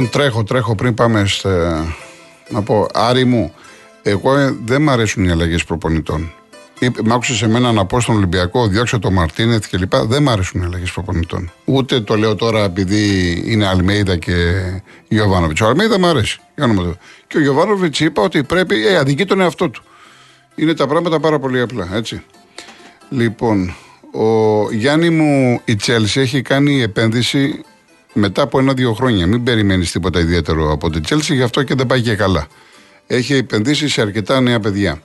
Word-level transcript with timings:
Λοιπόν, 0.00 0.20
τρέχω, 0.20 0.44
τρέχω 0.44 0.74
πριν 0.74 0.94
πάμε 0.94 1.26
στα... 1.26 1.84
να 2.48 2.62
πω, 2.62 2.86
Άρη 2.94 3.24
μου, 3.24 3.54
εγώ 4.02 4.36
ε, 4.36 4.56
δεν 4.64 4.82
μ' 4.82 4.90
αρέσουν 4.90 5.24
οι 5.24 5.30
αλλαγές 5.30 5.64
προπονητών. 5.64 6.32
Μ' 7.04 7.12
άκουσες 7.12 7.36
σε 7.36 7.48
μένα 7.48 7.72
να 7.72 7.86
πω 7.86 8.00
στον 8.00 8.16
Ολυμπιακό, 8.16 8.66
διώξε 8.66 8.98
το 8.98 9.10
Μαρτίνεθ 9.10 9.68
κλπ. 9.70 9.96
Δεν 9.96 10.22
μ' 10.22 10.28
αρέσουν 10.28 10.62
οι 10.62 10.64
αλλαγές 10.64 10.90
προπονητών. 10.90 11.52
Ούτε 11.64 12.00
το 12.00 12.16
λέω 12.16 12.34
τώρα 12.34 12.64
επειδή 12.64 13.32
είναι 13.46 13.66
Αλμέιδα 13.66 14.16
και 14.16 14.34
Γιωβάνοβιτς. 15.08 15.60
Ο 15.60 15.66
Αλμέιδα 15.66 15.98
μ' 15.98 16.06
αρέσει. 16.06 16.40
Και 17.26 17.36
ο 17.36 17.40
Γιωβάνοβιτς 17.40 18.00
είπα 18.00 18.22
ότι 18.22 18.42
πρέπει, 18.42 18.86
ε, 18.86 18.96
αδικεί 18.96 19.24
τον 19.24 19.40
εαυτό 19.40 19.70
του. 19.70 19.82
Είναι 20.54 20.74
τα 20.74 20.86
πράγματα 20.86 21.20
πάρα 21.20 21.38
πολύ 21.38 21.60
απλά, 21.60 21.88
έτσι. 21.92 22.22
Λοιπόν, 23.08 23.74
ο 24.12 24.72
Γιάννη 24.72 25.10
μου 25.10 25.60
η 25.64 25.76
Τσέλση 25.76 26.20
έχει 26.20 26.42
κάνει 26.42 26.82
επένδυση 26.82 27.64
μετά 28.12 28.42
από 28.42 28.58
ένα-δύο 28.58 28.92
χρόνια. 28.92 29.26
Μην 29.26 29.42
περιμένεις 29.42 29.92
τίποτα 29.92 30.20
ιδιαίτερο 30.20 30.72
από 30.72 30.90
την 30.90 31.02
Τσέλση, 31.02 31.34
γι' 31.34 31.42
αυτό 31.42 31.62
και 31.62 31.74
δεν 31.74 31.86
πάει 31.86 32.00
και 32.00 32.14
καλά. 32.14 32.46
Έχει 33.06 33.34
επενδύσει 33.34 33.88
σε 33.88 34.00
αρκετά 34.00 34.40
νέα 34.40 34.60
παιδιά. 34.60 35.02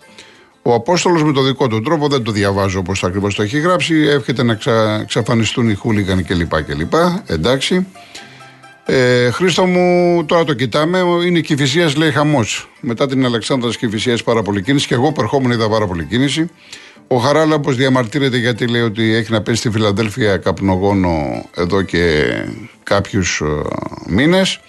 Ο 0.62 0.74
Απόστολος 0.74 1.24
με 1.24 1.32
το 1.32 1.42
δικό 1.42 1.68
του 1.68 1.82
τρόπο, 1.82 2.08
δεν 2.08 2.24
το 2.24 2.32
διαβάζω 2.32 2.80
όπως 2.80 3.04
ακριβώς 3.04 3.36
το 3.36 3.42
έχει 3.42 3.60
γράψει, 3.60 3.96
εύχεται 3.96 4.44
να 4.44 4.56
ξα, 4.56 5.04
ξαφανιστούν 5.08 5.70
οι 5.70 5.74
χούλιγαν 5.74 6.26
κλπ. 6.26 6.64
κλπ. 6.64 6.94
Εντάξει. 7.26 7.88
Ε, 8.86 9.32
Χρήστο 9.32 9.66
μου, 9.66 10.24
τώρα 10.26 10.44
το 10.44 10.54
κοιτάμε. 10.54 11.00
Είναι 11.26 11.38
η 11.38 11.42
Κυφυσίας, 11.42 11.96
λέει 11.96 12.12
χαμός. 12.12 12.70
Μετά 12.80 13.08
την 13.08 13.26
Αλεξάνδρα 13.26 13.70
Κυφυσίας 13.70 14.24
πάρα 14.24 14.42
πολύ 14.42 14.62
κίνηση 14.62 14.88
και 14.88 14.94
εγώ 14.94 15.12
περχόμουν 15.12 15.52
είδα 15.52 15.70
πάρα 15.70 15.88
πολύ 15.88 16.06
κίνηση. 16.06 16.50
Ο 17.08 17.18
Χαράλαμπος 17.18 17.76
διαμαρτύρεται 17.76 18.38
γιατί 18.38 18.68
λέει 18.68 18.82
ότι 18.82 19.14
έχει 19.14 19.32
να 19.32 19.42
πέσει 19.42 19.58
στη 19.58 19.70
Φιλαδέλφια 19.70 20.38
καπνογόνο 20.38 21.46
εδώ 21.56 21.82
και 21.82 22.24
κάποιους 22.84 23.42
ε, 23.42 23.46
μήνες. 24.08 24.60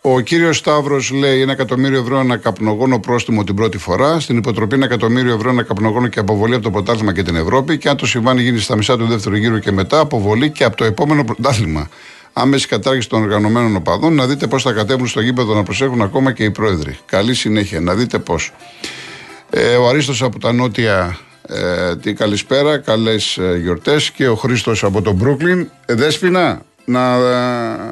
Ο 0.00 0.20
κύριος 0.20 0.56
Σταύρος 0.56 1.10
λέει 1.10 1.40
ένα 1.40 1.52
εκατομμύριο 1.52 2.00
ευρώ 2.00 2.18
ένα 2.18 2.36
καπνογόνο 2.36 2.98
πρόστιμο 2.98 3.44
την 3.44 3.54
πρώτη 3.54 3.78
φορά. 3.78 4.20
Στην 4.20 4.36
υποτροπή 4.36 4.74
ένα 4.74 4.84
εκατομμύριο 4.84 5.34
ευρώ 5.34 5.50
ένα 5.50 5.62
καπνογόνο 5.62 6.06
και 6.06 6.18
αποβολή 6.18 6.54
από 6.54 6.62
το 6.62 6.70
πρωτάθλημα 6.70 7.12
και 7.12 7.22
την 7.22 7.36
Ευρώπη. 7.36 7.78
Και 7.78 7.88
αν 7.88 7.96
το 7.96 8.06
συμβάν 8.06 8.38
γίνει 8.38 8.58
στα 8.58 8.76
μισά 8.76 8.96
του 8.96 9.06
δεύτερου 9.06 9.36
γύρου 9.36 9.58
και 9.58 9.72
μετά, 9.72 10.00
αποβολή 10.00 10.50
και 10.50 10.64
από 10.64 10.76
το 10.76 10.84
επόμενο 10.84 11.24
πρωτάθλημα. 11.24 11.88
Άμεση 12.32 12.66
κατάργηση 12.66 13.08
των 13.08 13.22
οργανωμένων 13.22 13.76
οπαδών. 13.76 14.14
Να 14.14 14.26
δείτε 14.26 14.46
πώς 14.46 14.62
θα 14.62 14.72
κατέβουν 14.72 15.06
στο 15.06 15.20
γήπεδο 15.20 15.54
να 15.54 15.62
προσέχουν 15.62 16.02
ακόμα 16.02 16.32
και 16.32 16.44
οι 16.44 16.50
πρόεδροι. 16.50 16.98
Καλή 17.06 17.34
συνέχεια. 17.34 17.80
Να 17.80 17.94
δείτε 17.94 18.18
πώς. 18.18 18.52
Ε, 19.50 19.76
ο 19.76 19.88
Αρίστος 19.88 20.22
από 20.22 20.38
τα 20.38 20.52
Νότια 20.52 21.18
ε, 21.52 21.96
τι 21.96 22.12
καλησπέρα, 22.12 22.78
καλές 22.78 23.38
ε, 23.38 23.56
γιορτές 23.56 24.10
και 24.10 24.28
ο 24.28 24.34
Χρήστος 24.34 24.84
από 24.84 25.02
το 25.02 25.12
Μπρούκλιν. 25.12 25.68
Ε, 25.86 25.94
Δέσποινα, 25.94 26.62
να, 26.84 27.14
ε, 27.14 27.90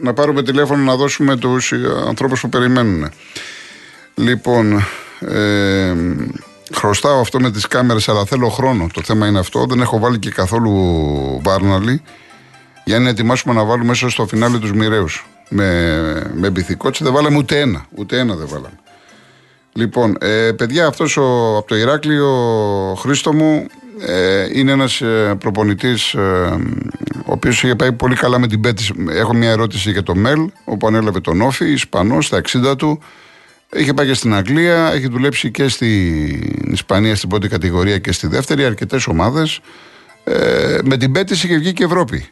να 0.00 0.12
πάρουμε 0.12 0.42
τηλέφωνο 0.42 0.82
να 0.82 0.96
δώσουμε 0.96 1.36
τους 1.36 1.72
ανθρώπους 2.06 2.40
που 2.40 2.48
περιμένουν. 2.48 3.10
Λοιπόν, 4.14 4.84
ε, 5.20 5.94
χρωστάω 6.72 7.20
αυτό 7.20 7.40
με 7.40 7.50
τις 7.50 7.66
κάμερες, 7.66 8.08
αλλά 8.08 8.24
θέλω 8.24 8.48
χρόνο. 8.48 8.86
Το 8.92 9.02
θέμα 9.04 9.26
είναι 9.26 9.38
αυτό. 9.38 9.66
Δεν 9.68 9.80
έχω 9.80 9.98
βάλει 9.98 10.18
και 10.18 10.30
καθόλου 10.30 10.72
βάρναλι 11.44 12.02
για 12.84 12.98
να 12.98 13.08
ετοιμάσουμε 13.08 13.54
να 13.54 13.64
βάλουμε 13.64 13.88
μέσα 13.88 14.08
στο 14.08 14.26
φινάλι 14.26 14.58
τους 14.58 14.72
μοιραίους. 14.72 15.26
Με, 15.48 16.32
με 16.34 16.52
δεν 16.98 17.12
βάλαμε 17.12 17.36
ούτε 17.36 17.60
ένα. 17.60 17.86
Ούτε 17.94 18.18
ένα 18.18 18.34
δεν 18.34 18.48
βάλαμε. 18.48 18.79
Λοιπόν, 19.72 20.16
ε, 20.20 20.52
παιδιά, 20.52 20.86
αυτός 20.86 21.16
από 21.16 21.64
το 21.66 21.76
Ηράκλειο, 21.76 22.28
Χρήστο 22.98 23.32
μου, 23.32 23.66
ε, 24.06 24.48
είναι 24.52 24.72
ένας 24.72 25.00
ε, 25.00 25.36
προπονητής 25.38 26.14
ε, 26.14 26.58
ο 27.16 27.32
οποίος 27.32 27.62
είχε 27.62 27.74
πάει 27.74 27.92
πολύ 27.92 28.14
καλά 28.14 28.38
με 28.38 28.46
την 28.46 28.60
πέτηση. 28.60 28.94
Έχω 29.10 29.34
μια 29.34 29.50
ερώτηση 29.50 29.90
για 29.90 30.02
το 30.02 30.14
ΜΕΛ, 30.14 30.50
όπου 30.64 30.86
ανέλαβε 30.86 31.20
τον 31.20 31.40
Όφη, 31.40 31.72
Ισπανός, 31.72 32.26
στα 32.26 32.40
60 32.72 32.76
του. 32.78 33.02
Είχε 33.72 33.94
πάει 33.94 34.06
και 34.06 34.14
στην 34.14 34.34
Αγγλία, 34.34 34.92
έχει 34.92 35.08
δουλέψει 35.08 35.50
και 35.50 35.68
στην 35.68 36.72
Ισπανία 36.72 37.16
στην 37.16 37.28
πρώτη 37.28 37.48
κατηγορία 37.48 37.98
και 37.98 38.12
στη 38.12 38.26
δεύτερη, 38.26 38.64
αρκετές 38.64 39.06
ομάδες. 39.06 39.60
Ε, 40.24 40.78
με 40.84 40.96
την 40.96 41.12
πέτηση 41.12 41.48
και 41.48 41.56
βγήκε 41.56 41.84
Ευρώπη. 41.84 42.26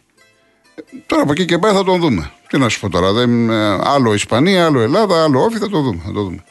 Τώρα 1.06 1.22
από 1.22 1.32
εκεί 1.32 1.44
και 1.44 1.58
πέρα 1.58 1.72
θα 1.72 1.84
τον 1.84 2.00
δούμε. 2.00 2.30
Τι 2.48 2.58
να 2.58 2.68
σου 2.68 2.80
πω 2.80 2.88
τώρα. 2.88 3.12
Δεν, 3.12 3.50
ε, 3.50 3.78
άλλο 3.82 4.14
Ισπανία, 4.14 4.64
άλλο 4.64 4.80
Ελλάδα, 4.80 5.22
άλλο 5.22 5.40
Όφη, 5.40 5.58
θα 5.58 5.68
το 5.68 5.80
δούμε. 5.80 6.00
Θα 6.06 6.12
το 6.12 6.22
δούμε. 6.22 6.44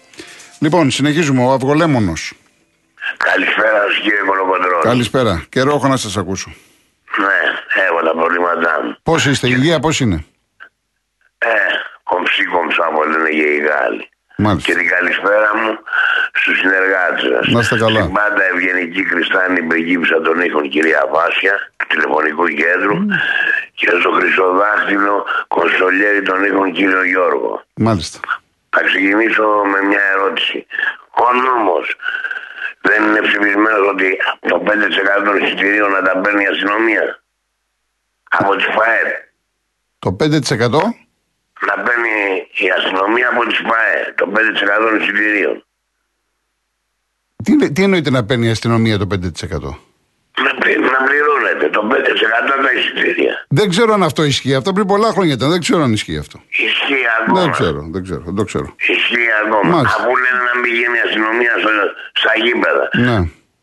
Λοιπόν, 0.60 0.92
συνεχίζουμε. 0.92 1.44
Ο 1.44 1.52
Αυγολέμονος. 1.52 2.34
Καλησπέρα, 3.18 3.84
κύριε 4.02 4.22
Κολοκοντρό. 4.28 4.80
Καλησπέρα. 4.80 5.46
Καιρό 5.50 5.76
έχω 5.76 5.88
να 5.88 5.98
σας 5.98 6.18
ακούσω. 6.18 6.50
Ναι, 7.18 7.40
έχω 7.88 8.00
τα 8.06 8.12
προβλήματά 8.12 8.80
μου. 8.84 8.98
Πώς 9.04 9.26
είστε, 9.26 9.48
η 9.48 9.54
υγεία 9.58 9.80
πώς 9.80 10.00
είναι; 10.00 10.26
Ε, 11.38 11.48
κομψή 12.04 12.46
κομψά 12.46 12.92
μου 12.92 13.02
λένε 13.12 13.30
και 13.30 13.48
οι 13.54 13.60
Γάλλοι. 13.68 14.10
Μάλιστα. 14.38 14.72
Και 14.72 14.78
την 14.80 14.88
καλησπέρα 14.88 15.50
μου 15.58 15.80
στους 16.34 16.58
συνεργάτες 16.58 17.22
σας. 17.32 17.48
Να 17.54 17.60
είστε 17.60 17.78
καλά. 17.78 18.02
Στην 18.02 18.14
πάντα 18.14 18.44
ευγενική 18.54 19.04
Κριστάνη 19.04 19.62
πριγκίπισσα 19.62 20.22
των 20.22 20.40
ήχων 20.42 20.70
κυρία 20.70 21.04
Βάσια, 21.14 21.56
του 21.78 21.86
τηλεφωνικού 21.88 22.46
κέντρου, 22.48 22.96
mm. 22.98 23.12
και 23.74 23.88
στο 24.00 24.10
Χρυσοδάχτυλο 24.18 25.26
κονσολιέρι 25.48 26.22
των 26.22 26.44
ήχων 26.44 26.72
κύριο 26.74 27.04
Γιώργο. 27.04 27.64
Μάλιστα. 27.76 28.20
Θα 28.70 28.84
ξεκινήσω 28.84 29.48
με 29.74 29.82
μια 29.88 30.04
ερώτηση. 30.14 30.66
Ο 31.26 31.34
νόμος 31.34 31.96
δεν 32.82 33.04
είναι 33.04 33.22
ψηφισμένος 33.22 33.88
ότι 33.94 34.18
το 34.40 34.64
5% 34.66 35.24
των 35.26 35.38
εισιτηρίων 35.38 35.92
να 35.92 36.02
τα 36.02 36.18
παίρνει 36.22 36.44
η 36.44 36.48
αστυνομία; 36.48 37.24
Από 38.30 38.56
τις 38.56 38.66
ΦΑΕ. 38.66 39.32
Το 40.00 40.16
5%? 40.20 40.70
Να 41.68 41.84
παίρνει 41.84 42.48
η 42.66 42.70
αστυνομία 42.78 43.30
από 43.30 43.46
τις 43.48 43.58
ΦΑΕ. 43.58 44.14
Το 44.16 44.32
5% 44.36 44.82
των 44.82 45.00
εισιτηρίων. 45.00 45.66
Τι, 47.44 47.72
τι 47.72 47.84
εννοείται 47.84 48.10
να 48.10 48.26
παίρνει 48.26 48.48
η 48.48 48.50
αστυνομία 48.50 48.98
το 48.98 49.08
5%? 49.12 49.18
Να, 50.98 51.04
να 51.04 51.08
πληρώνεται 51.08 51.70
το 51.70 51.82
5% 51.92 52.64
τα 52.66 52.72
εισιτήρια. 52.78 53.46
Δεν 53.50 53.70
ξέρω 53.70 53.94
αν 53.94 54.04
αυτό 54.04 54.24
ισχύει. 54.24 54.56
Αυτό 54.56 54.74
πριν 54.74 54.86
πολλά 54.86 55.10
χρόνια 55.12 55.34
ήταν. 55.34 55.50
Δεν 55.50 55.60
ξέρω 55.60 55.84
αν 55.84 55.94
ισχύει 55.94 56.18
αυτό. 56.18 56.42
Ισχύει 56.50 57.06
ακόμα. 57.22 57.42
Δεν 57.42 57.52
ξέρω, 57.52 57.80
δεν 57.92 58.04
ξέρω. 58.04 58.22
Δεν 58.26 58.36
το 58.36 58.44
ξέρω. 58.44 58.76
Ισχύει 58.78 59.30
ακόμα. 59.46 59.76
Μάλιστα. 59.76 59.98
Αφού 60.00 60.10
λένε 60.24 60.42
να 60.48 60.52
μην 60.54 60.64
πηγαίνει 60.68 60.98
η 60.98 61.04
αστυνομία 61.08 61.54
στα 62.22 62.32
γήπεδα. 62.44 62.86
Ναι. 63.08 63.18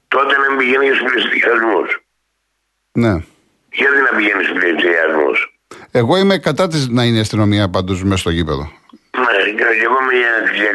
Τότε 0.09 0.33
να 0.43 0.47
μην 0.49 0.59
πηγαίνει 0.59 0.87
στου 0.97 1.05
πληστηριασμού. 1.11 1.81
Ναι. 2.93 3.15
Γιατί 3.81 4.01
να 4.09 4.17
πηγαίνει 4.17 4.45
στου 4.45 4.55
πληστηριασμού. 4.59 5.31
Εγώ 5.91 6.17
είμαι 6.17 6.37
κατά 6.39 6.69
της 6.69 6.89
να 6.89 7.03
είναι 7.05 7.17
η 7.17 7.21
αστυνομία 7.21 7.71
πάντως 7.71 8.03
μέσα 8.03 8.17
στο 8.17 8.31
γήπεδο. 8.31 8.65
Ναι, 9.23 9.37
και 9.57 9.65
εγώ 9.87 9.97
είμαι 10.03 10.17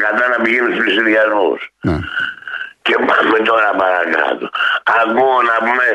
κατά 0.06 0.24
να 0.34 0.44
πηγαίνει 0.44 0.68
στου 0.74 0.81
πληστηριασμού. 0.84 1.52
Ναι. 1.81 2.00
Και 2.81 2.96
πάμε 3.09 3.38
τώρα 3.50 3.69
παρακάτω. 3.84 4.50
Ακούω 5.02 5.42
να 5.52 5.56
πούμε 5.66 5.86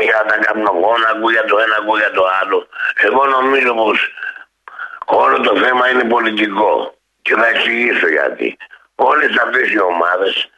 για 0.00 0.24
τα 0.28 0.36
καπνογόνα, 0.38 1.08
ακούω 1.08 1.30
για 1.30 1.44
το 1.44 1.58
ένα, 1.58 1.76
ακούω 1.76 1.96
για 1.96 2.10
το 2.10 2.24
άλλο. 2.40 2.68
Εγώ 2.94 3.24
νομίζω 3.26 3.74
πως 3.74 3.98
όλο 5.04 5.40
το 5.40 5.56
θέμα 5.56 5.88
είναι 5.88 6.04
πολιτικό. 6.04 6.94
Και 7.22 7.34
θα 7.34 7.46
εξηγήσω 7.46 8.08
γιατί. 8.08 8.56
Όλες 8.94 9.36
αυτές 9.38 9.72
οι 9.72 9.80
ομάδες 9.80 10.50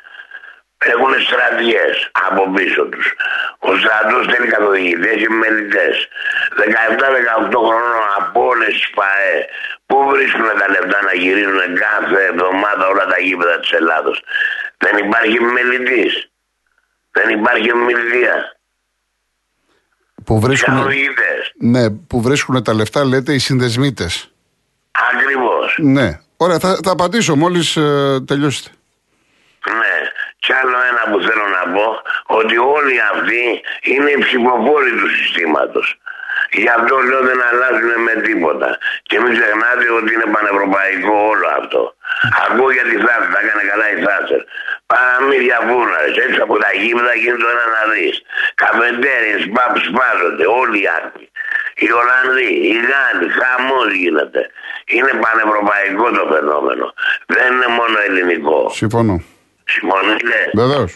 έχουν 0.78 1.20
στρατιές 1.20 2.10
από 2.28 2.50
πίσω 2.50 2.82
τους. 2.84 3.14
Ο 3.58 3.76
στρατός 3.76 4.26
θέλει 4.26 4.46
καθοδηγητέ 4.46 5.14
και 5.16 5.28
μελητές. 5.28 6.08
17-18 6.56 7.62
χρόνων 7.68 8.04
από 8.18 8.46
όλες 8.46 8.68
τις 8.68 8.90
ΠαΕ. 8.90 9.48
Πού 9.86 10.08
βρίσκουν 10.08 10.58
τα 10.58 10.68
λεφτά 10.68 11.02
να 11.02 11.14
γυρίζουν 11.14 11.74
κάθε 11.74 12.24
εβδομάδα 12.24 12.86
όλα 12.86 13.06
τα 13.06 13.20
γήπεδα 13.20 13.58
της 13.60 13.72
Ελλάδος. 13.72 14.22
Δεν 14.78 14.96
υπάρχει 15.06 15.40
μελητής. 15.40 16.30
Δεν 17.10 17.28
υπάρχει 17.28 17.74
μιλητία. 17.74 18.56
Που 20.24 20.40
βρίσκουν, 20.40 20.74
ναι, 21.58 21.90
που 21.90 22.20
βρίσκουν 22.20 22.62
τα 22.62 22.74
λεφτά 22.74 23.04
λέτε 23.04 23.34
οι 23.34 23.38
συνδεσμίτες. 23.38 24.32
Ακριβώς. 25.12 25.78
Ναι. 25.78 26.20
Ωραία, 26.36 26.58
θα, 26.58 26.78
θα 26.84 26.90
απαντήσω 26.90 27.36
μόλις 27.36 27.76
ε, 27.76 28.20
τελειώσετε. 28.26 28.70
Ναι. 29.66 29.94
Κι 30.38 30.52
άλλο 30.52 30.76
ένα 30.90 31.12
που 31.12 31.20
θέλω 31.20 31.46
να 31.58 31.72
πω, 31.72 31.86
ότι 32.26 32.56
όλοι 32.58 32.94
αυτοί 33.12 33.62
είναι 33.82 34.10
οι 34.10 34.18
ψηφοφόροι 34.18 34.90
του 34.90 35.08
συστήματος. 35.16 35.98
Γι' 36.60 36.72
αυτό 36.78 36.94
λέω 37.08 37.22
δεν 37.30 37.40
αλλάζουν 37.48 37.92
με 38.06 38.14
τίποτα. 38.26 38.70
Και 39.08 39.16
μην 39.22 39.30
ξεχνάτε 39.36 39.86
ότι 39.98 40.10
είναι 40.14 40.28
πανευρωπαϊκό 40.36 41.14
όλο 41.32 41.48
αυτό. 41.60 41.82
Ακούω 42.44 42.70
για 42.76 42.86
τη 42.90 42.96
Θάσερ, 43.04 43.30
θα 43.34 43.40
έκανε 43.44 43.62
καλά 43.70 43.86
η 43.94 43.96
Θάσερ. 44.06 44.40
Παραμύθια 44.92 45.58
βούναρε, 45.68 46.10
έτσι 46.24 46.40
από 46.46 46.54
τα 46.62 46.70
γήπεδα 46.80 47.12
γίνεται 47.22 47.48
ένα 47.54 47.66
να 47.76 47.82
δεις. 47.92 48.16
Καφετέρειε, 48.62 49.36
παπ 49.56 49.74
σπάζονται, 49.86 50.46
όλοι 50.60 50.78
οι 50.82 50.88
άλλοι. 50.96 51.24
Οι 51.82 51.88
Ολλανδοί, 52.00 52.50
οι 52.70 52.76
Γάλλοι, 52.90 53.26
χαμός 53.38 53.90
γίνεται. 54.02 54.42
Είναι 54.96 55.12
πανευρωπαϊκό 55.24 56.06
το 56.18 56.24
φαινόμενο. 56.32 56.86
Δεν 57.34 57.48
είναι 57.54 57.68
μόνο 57.78 57.96
ελληνικό. 58.06 58.58
Συμφωνώ. 58.82 59.16
Συμφωνείτε; 59.74 60.36
Βεβαίως. 60.62 60.92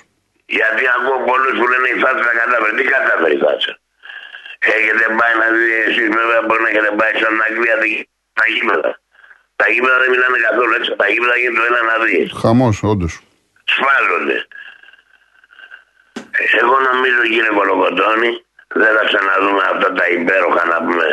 Γιατί 0.59 0.83
ακούω 0.95 1.19
πολλούς 1.31 1.55
που 1.59 1.67
λένε 1.71 1.89
η 1.95 1.97
Θάσερ 2.03 2.25
θα 2.29 2.35
κατάφερε. 2.41 2.73
Τι 2.79 2.85
κατάφερε 2.95 3.33
η 3.39 3.41
Θάσερ. 3.45 3.75
Έχετε 4.59 5.05
πάει 5.19 5.35
να 5.43 5.47
δει 5.57 5.73
εσείς 5.87 6.09
βέβαια 6.19 6.41
μπορεί 6.47 6.63
να 6.63 6.69
έχετε 6.73 6.91
πάει 7.01 7.13
σαν 7.23 7.35
Αγγλία 7.47 7.77
τα 8.39 8.45
γήπεδα. 8.53 8.91
Τα 9.61 9.67
γήπεδα 9.73 9.97
δεν 10.03 10.11
μιλάνε 10.15 10.39
καθόλου 10.49 10.73
έτσι. 10.79 10.91
Τα 11.01 11.07
γήπεδα 11.13 11.37
γίνεται 11.41 11.59
το 11.61 11.65
ένα 11.71 11.81
να 11.91 11.97
δεις. 12.05 12.29
Χαμός, 12.43 12.77
όντως. 12.91 13.13
Σφάζονται. 13.75 14.39
Εγώ 16.61 16.77
νομίζω 16.89 17.21
κύριε 17.33 17.53
Κολοκοτώνη 17.59 18.31
δεν 18.81 18.93
θα 18.97 19.03
ξαναδούμε 19.11 19.63
αυτά 19.73 19.89
τα 19.99 20.05
υπέροχα 20.19 20.63
να 20.73 20.79
πούμε 20.85 21.07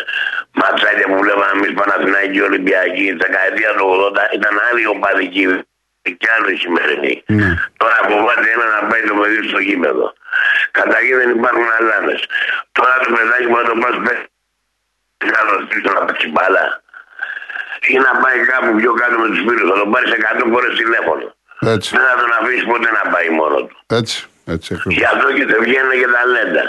ματσάκια 0.60 1.08
που 1.10 1.18
βλέπαμε 1.24 1.52
εμείς 1.58 1.74
Παναθηναϊκοί 1.80 2.42
Ολυμπιακοί. 2.50 3.06
Τη 3.12 3.18
δεκαετία 3.26 3.72
του 3.78 3.86
80 4.32 4.36
ήταν 4.38 4.54
άλλη 4.68 4.86
οπαδική 4.94 5.46
και 6.12 6.28
άλλο 6.36 6.50
η 6.56 6.58
σημερινή. 6.64 7.24
Ναι. 7.40 7.50
Τώρα 7.78 7.98
φοβάται 8.10 8.48
ένα 8.56 8.66
να 8.76 8.88
πάει 8.90 9.02
το 9.10 9.14
παιδί 9.20 9.48
στο 9.48 9.60
γήπεδο. 9.60 10.14
Καταρχήν 10.72 11.18
δεν 11.18 11.30
υπάρχουν 11.38 11.68
αλάνες. 11.80 12.22
Τώρα 12.72 12.94
το 13.04 13.10
παιδάκι 13.16 13.48
μπορεί 13.48 13.64
να 13.64 13.70
το 13.70 13.78
πα 13.82 13.90
άλλο 15.40 15.68
πίσω 15.70 15.94
να 15.94 16.06
παίξει 16.06 16.28
μπάλα. 16.34 16.82
Ή 17.88 17.98
να 17.98 18.12
πάει 18.22 18.38
κάπου 18.52 18.76
πιο 18.80 18.94
κάτω 18.94 19.20
με 19.20 19.28
τους 19.28 19.42
φίλους. 19.48 19.70
Θα 19.72 19.78
τον 19.82 19.92
πάρει 19.92 20.06
100 20.10 20.46
φορές 20.54 20.78
τηλέφωνο. 20.78 21.26
Έτσι. 21.76 21.90
Δεν 21.96 22.06
θα 22.10 22.16
τον 22.22 22.32
αφήσει 22.40 22.66
ποτέ 22.66 22.90
να 23.00 23.12
πάει 23.12 23.30
μόνο 23.30 23.56
του. 23.68 23.76
Έτσι. 23.88 24.28
Έτσι 24.46 24.74
ακριβώς. 24.74 24.98
Γι' 24.98 25.06
αυτό 25.14 25.34
και 25.34 25.46
δεν 25.46 25.60
βγαίνουν 25.66 25.92
και 26.02 26.08
ταλέντα. 26.16 26.64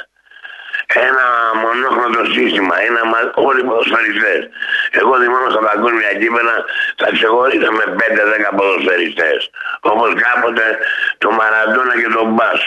Ένα 0.87 1.27
μονόχρονο 1.65 2.21
σύστημα. 2.37 2.75
Ένα, 2.89 3.01
μα- 3.13 3.33
όλοι 3.47 3.61
οι 3.61 3.67
ποδοσφαιριστές. 3.69 4.41
Εγώ 5.01 5.13
θυμάμαι 5.23 5.51
στα 5.55 5.63
παγκόσμια 5.69 6.13
κύπελα 6.21 6.57
τα 7.01 7.07
ξεχώρισα 7.15 7.71
με 7.79 7.85
5-10 8.01 8.51
ποδοσφαιριστές. 8.59 9.41
Όπως 9.91 10.11
κάποτε 10.25 10.65
το 11.23 11.29
Μαραντόνα 11.39 11.95
και 12.01 12.09
τον 12.17 12.29
Μπάς. 12.35 12.63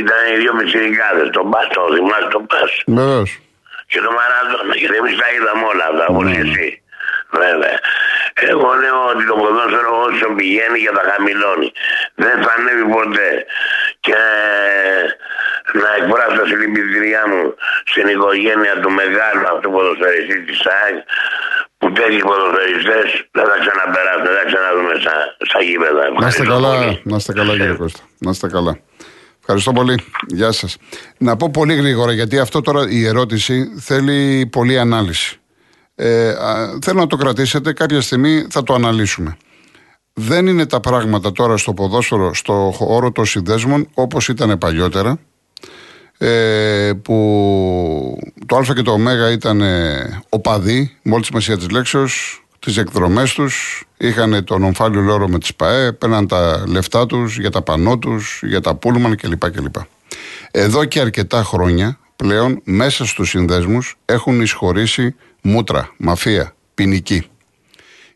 Ήταν 0.00 0.18
οι 0.30 0.36
δύο 0.42 0.52
μεσηρικάδες. 0.54 1.26
Τον 1.36 1.46
Μπάς, 1.50 1.66
το 1.74 1.80
θυμάσαι 1.94 2.28
τον 2.34 2.44
Μπάς. 2.48 2.70
Βεβαίως. 2.86 3.30
Και 3.90 4.00
το 4.06 4.10
Μαραντόνα. 4.18 4.74
Γιατί 4.80 4.96
εμείς 5.02 5.16
τα 5.20 5.26
είδαμε 5.34 5.64
όλα 5.72 5.84
αυτά, 5.90 6.04
όπως 6.12 6.24
Ναι. 6.24 6.34
και 6.34 6.40
εσύ. 6.48 6.68
Βέβαια. 7.42 7.76
Εγώ 8.50 8.68
λέω 8.82 8.98
ότι 9.12 9.24
το 9.30 9.34
ποδόσφαιρο 9.34 9.92
όσο 10.06 10.26
πηγαίνει 10.36 10.78
και 10.84 10.90
τα 10.98 11.02
χαμηλώνει. 11.10 11.72
Δεν 12.14 12.34
θα 12.42 12.50
ανέβει 12.56 12.84
ποτέ. 12.96 13.30
Και 14.00 14.16
να 15.82 15.88
εκφράσω 15.98 16.34
τα 16.40 16.46
συλληπιτήριά 16.50 17.22
μου 17.30 17.42
στην 17.90 18.06
οικογένεια 18.14 18.74
του 18.82 18.90
μεγάλου 19.00 19.44
αυτού 19.52 19.66
ποδοσφαιριστή 19.74 20.36
της 20.46 20.56
ΣΑΚ 20.64 20.94
που 21.78 21.86
τέτοιοι 21.98 22.22
ποδοσφαιριστές 22.28 23.06
δεν 23.36 23.46
θα 23.50 23.56
ξαναπεράσουν, 23.62 24.24
δεν 24.28 24.36
θα 24.40 24.44
ξαναδούμε 24.50 24.94
στα, 25.02 25.16
στα 25.48 25.60
γήπεδα. 25.66 26.02
Να 26.02 26.26
είστε 26.28 26.42
Ευχαριστώ 26.42 26.54
καλά, 26.54 26.70
πολύ. 26.78 27.00
να 27.10 27.16
είστε 27.20 27.32
καλά 27.38 27.52
κύριε 27.58 27.78
Κώστα. 27.82 28.02
Να 28.24 28.30
είστε 28.34 28.48
καλά. 28.56 28.72
Ευχαριστώ 29.40 29.72
πολύ. 29.72 29.94
Γεια 30.26 30.52
σας. 30.52 30.76
Να 31.18 31.36
πω 31.36 31.50
πολύ 31.50 31.74
γρήγορα, 31.74 32.12
γιατί 32.12 32.38
αυτό 32.38 32.60
τώρα 32.60 32.82
η 32.88 33.06
ερώτηση 33.06 33.72
θέλει 33.88 34.46
πολλή 34.46 34.78
ανάλυση. 34.78 35.36
Ε, 35.94 36.28
α, 36.28 36.78
θέλω 36.82 37.00
να 37.00 37.06
το 37.06 37.16
κρατήσετε, 37.16 37.72
κάποια 37.72 38.00
στιγμή 38.00 38.46
θα 38.50 38.62
το 38.62 38.74
αναλύσουμε. 38.74 39.36
Δεν 40.12 40.46
είναι 40.46 40.66
τα 40.66 40.80
πράγματα 40.80 41.32
τώρα 41.32 41.56
στο 41.56 41.74
ποδόσφαιρο, 41.74 42.34
στο 42.34 42.72
χώρο 42.74 43.12
των 43.12 43.24
συνδέσμων 43.24 43.88
όπως 43.94 44.28
ήταν 44.28 44.58
παλιότερα 44.58 45.18
ε, 46.24 46.92
που 47.02 48.18
το 48.46 48.56
Α 48.56 48.62
και 48.74 48.82
το 48.82 48.92
Ω 48.92 49.30
ήταν 49.30 49.60
ε, 49.60 50.22
οπαδοί 50.28 50.96
με 51.02 51.12
όλη 51.12 51.20
της 51.20 51.26
σημασία 51.26 51.56
της 51.56 51.70
λέξεως, 51.70 52.44
τις 52.58 52.76
εκδρομές 52.76 53.32
τους, 53.32 53.84
είχαν 53.96 54.44
τον 54.44 54.62
ομφάλιο 54.62 55.00
λόρο 55.00 55.28
με 55.28 55.38
τις 55.38 55.54
ΠαΕ, 55.54 55.92
παίρναν 55.92 56.26
τα 56.28 56.64
λεφτά 56.66 57.06
τους 57.06 57.38
για 57.38 57.50
τα 57.50 57.62
πανό 57.62 57.98
τους, 57.98 58.40
για 58.42 58.60
τα 58.60 58.74
πούλμαν 58.74 59.16
κλπ. 59.16 59.50
κλπ. 59.50 59.74
Εδώ 60.50 60.84
και 60.84 61.00
αρκετά 61.00 61.42
χρόνια 61.42 61.98
πλέον 62.16 62.60
μέσα 62.64 63.06
στους 63.06 63.28
συνδέσμους 63.28 63.96
έχουν 64.04 64.40
εισχωρήσει 64.40 65.14
μούτρα, 65.42 65.94
μαφία, 65.96 66.54
ποινική. 66.74 67.26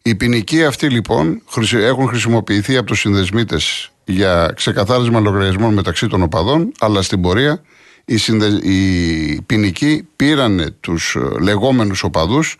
Οι 0.02 0.14
ποινικοί 0.14 0.64
αυτοί 0.64 0.88
λοιπόν 0.88 1.42
χρησι- 1.50 1.82
έχουν 1.82 2.08
χρησιμοποιηθεί 2.08 2.76
από 2.76 2.86
τους 2.86 3.00
συνδεσμίτες 3.00 3.90
για 4.04 4.52
ξεκαθάρισμα 4.56 5.20
λογαριασμών 5.20 5.74
μεταξύ 5.74 6.06
των 6.06 6.22
οπαδών, 6.22 6.72
αλλά 6.78 7.02
στην 7.02 7.20
πορεία 7.20 7.62
οι, 8.08 8.16
συνδε... 8.16 8.46
οι 8.46 9.40
ποινικοί 9.46 10.08
πήραν 10.16 10.76
τους 10.80 11.16
ε, 11.16 11.40
λεγόμενους 11.40 12.02
οπαδούς 12.02 12.56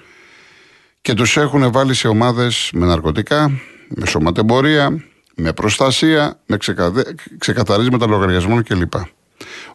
και 1.00 1.14
τους 1.14 1.36
έχουν 1.36 1.72
βάλει 1.72 1.94
σε 1.94 2.08
ομάδες 2.08 2.70
με 2.72 2.86
ναρκωτικά, 2.86 3.60
με 3.88 4.06
σωματεμπορία, 4.06 5.04
με 5.34 5.52
προστασία, 5.52 6.40
με 6.46 6.56
ξεκαθε... 6.56 7.14
ξεκαθαρίσματα 7.38 8.06
λογαριασμών 8.06 8.62
κλπ. 8.62 8.92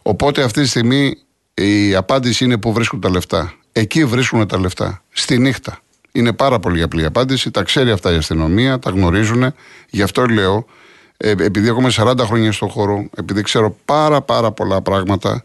Οπότε 0.02 0.42
αυτή 0.42 0.62
τη 0.62 0.68
στιγμή 0.68 1.18
η 1.54 1.94
απάντηση 1.94 2.44
είναι 2.44 2.58
που 2.58 2.72
βρίσκουν 2.72 3.00
τα 3.00 3.10
λεφτά. 3.10 3.54
Εκεί 3.72 4.04
βρίσκουν 4.04 4.46
τα 4.46 4.60
λεφτά. 4.60 5.02
Στη 5.10 5.38
νύχτα. 5.38 5.78
Είναι 6.12 6.32
πάρα 6.32 6.58
πολύ 6.58 6.82
απλή 6.82 7.02
η 7.02 7.04
απάντηση. 7.04 7.50
Τα 7.50 7.62
ξέρει 7.62 7.90
αυτά 7.90 8.12
η 8.12 8.16
αστυνομία, 8.16 8.78
τα 8.78 8.90
γνωρίζουν. 8.90 9.54
Γι' 9.90 10.02
αυτό 10.02 10.26
λέω, 10.26 10.56
ε, 10.56 10.64
επειδή 11.16 11.68
έχω 11.68 11.80
40 11.92 12.18
χρόνια 12.18 12.52
στον 12.52 12.68
χώρο, 12.68 13.08
επειδή 13.16 13.42
ξέρω 13.42 13.76
πάρα 13.84 14.20
πάρα 14.20 14.52
πολλά 14.52 14.80
πράγματα, 14.82 15.44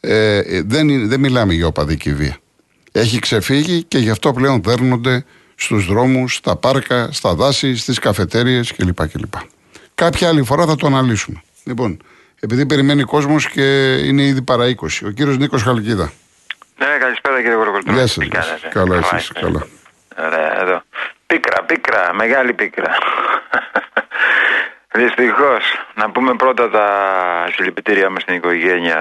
ε, 0.00 0.36
ε, 0.38 0.62
δεν, 0.66 0.88
είναι- 0.88 1.06
δεν 1.06 1.20
μιλάμε 1.20 1.54
για 1.54 1.66
οπαδική 1.66 2.14
βία. 2.14 2.36
Έχει 2.92 3.18
ξεφύγει 3.18 3.82
και 3.82 3.98
γι' 3.98 4.10
αυτό 4.10 4.32
πλέον 4.32 4.62
δέρνονται 4.62 5.24
στους 5.54 5.86
δρόμους, 5.86 6.34
στα 6.34 6.56
πάρκα, 6.56 7.08
στα 7.12 7.34
δάση, 7.34 7.76
στις 7.76 7.98
καφετέριες 7.98 8.72
κλπ. 8.76 9.08
κλπ. 9.08 9.34
Κάποια 9.94 10.28
άλλη 10.28 10.42
φορά 10.42 10.66
θα 10.66 10.76
το 10.76 10.86
αναλύσουμε. 10.86 11.42
Λοιπόν, 11.64 12.02
επειδή 12.40 12.66
περιμένει 12.66 13.02
κόσμος 13.02 13.48
και 13.48 13.94
είναι 13.94 14.22
ήδη 14.22 14.42
παρά 14.42 14.66
20. 14.66 15.06
Ο 15.06 15.10
κύριος 15.10 15.38
Νίκος 15.38 15.62
Χαλκίδα. 15.62 16.12
Ναι, 16.78 16.86
καλησπέρα 17.00 17.36
κύριε 17.36 17.54
Γοροκολτρό. 17.56 17.92
Γεια 17.92 18.06
σας, 18.06 18.24
γεια 18.26 18.42
σας. 18.42 18.60
Καλά, 18.72 18.96
εσείς, 18.96 19.32
καλά. 19.32 19.66
Ωραία, 20.18 20.60
εδώ. 20.62 20.82
Πίκρα, 21.26 21.64
πίκρα, 21.64 22.14
μεγάλη 22.14 22.52
πίκρα. 22.52 22.90
Δυστυχώς, 24.92 25.62
να 25.94 26.10
πούμε 26.10 26.34
πρώτα 26.34 26.70
τα 26.70 26.86
συλληπιτήριά 27.54 28.10
μας 28.10 28.22
στην 28.22 28.34
οικογένεια 28.34 29.00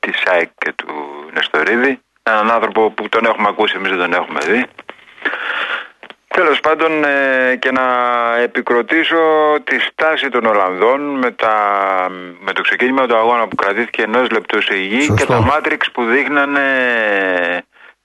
της 0.00 0.14
ΣΑΕΚ 0.24 0.48
και 0.58 0.72
του 0.72 0.94
Νεστορίδη. 1.32 2.00
Έναν 2.22 2.50
άνθρωπο 2.50 2.90
που 2.90 3.08
τον 3.08 3.24
έχουμε 3.24 3.48
ακούσει, 3.48 3.74
εμείς 3.76 3.90
δεν 3.90 3.98
τον 3.98 4.12
έχουμε 4.12 4.38
δει. 4.40 4.66
Τέλος 6.28 6.60
πάντων 6.60 7.04
ε, 7.04 7.56
και 7.58 7.70
να 7.70 7.82
επικροτήσω 8.42 9.16
τη 9.64 9.78
στάση 9.80 10.28
των 10.28 10.44
Ολλανδών 10.46 11.00
με, 11.18 11.30
τα, 11.30 11.56
με 12.40 12.52
το 12.52 12.62
ξεκίνημα 12.62 13.06
του 13.06 13.16
αγώνα 13.16 13.48
που 13.48 13.56
κρατήθηκε 13.56 14.02
ενός 14.02 14.30
λεπτού 14.30 14.62
σε 14.62 14.74
γη 14.74 15.00
Σωστό. 15.00 15.14
και 15.14 15.24
τα 15.32 15.40
μάτριξ 15.40 15.90
που 15.90 16.04
δείχνανε 16.04 16.62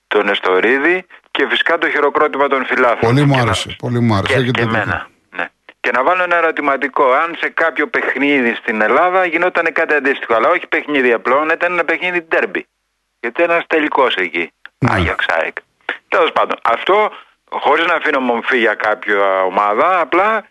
τον 0.08 0.30
Εστορίδη 0.30 1.06
και 1.32 1.48
φυσικά 1.50 1.78
το 1.78 1.90
χειροκρότημα 1.90 2.48
των 2.48 2.66
φιλάθλων. 2.66 3.00
Πολύ 3.14 3.22
μου 3.26 3.32
Και 3.32 3.38
να- 3.38 3.44
άρεσε. 3.44 3.76
Πολύ 3.80 4.00
μου 4.00 4.14
άρεσε. 4.16 4.34
και, 4.34 4.40
Έχετε 4.40 4.52
και 4.60 4.66
δίκιο. 4.66 4.78
εμένα. 4.82 5.08
Ναι. 5.82 5.92
Και 5.92 5.92
να 5.92 6.04
βάλω 6.04 6.24
ένα 6.24 6.36
ερωτηματικό. 6.36 7.12
Αν 7.12 7.36
σε 7.40 7.50
κάποιο 7.50 7.88
παιχνίδι 7.88 8.56
στην 8.56 8.82
Ελλάδα 8.82 9.26
γινόταν 9.26 9.74
κάτι 9.74 9.94
αντίστοιχο, 9.94 10.34
αλλά 10.34 10.50
όχι 10.50 10.68
παιχνίδι 10.68 11.14
απλό, 11.14 11.44
να 11.44 11.54
ήταν 11.54 11.72
ένα 11.72 11.86
παιχνίδι 11.86 12.22
ντέρμπι. 12.22 12.68
Γιατί 13.20 13.44
ένας 13.44 13.64
τελικός 13.68 14.16
εκεί. 14.16 14.52
Ναι. 14.78 14.94
Άγιαξ 14.94 15.26
ΑΕΚ. 15.28 15.56
Τέλος 16.08 16.32
πάντων, 16.32 16.60
αυτό 16.64 17.12
χωρίς 17.50 17.86
να 17.86 17.94
αφήνω 17.94 18.20
μομφή 18.20 18.58
για 18.58 18.74
κάποια 18.74 19.44
ομάδα, 19.44 20.00
απλά 20.00 20.46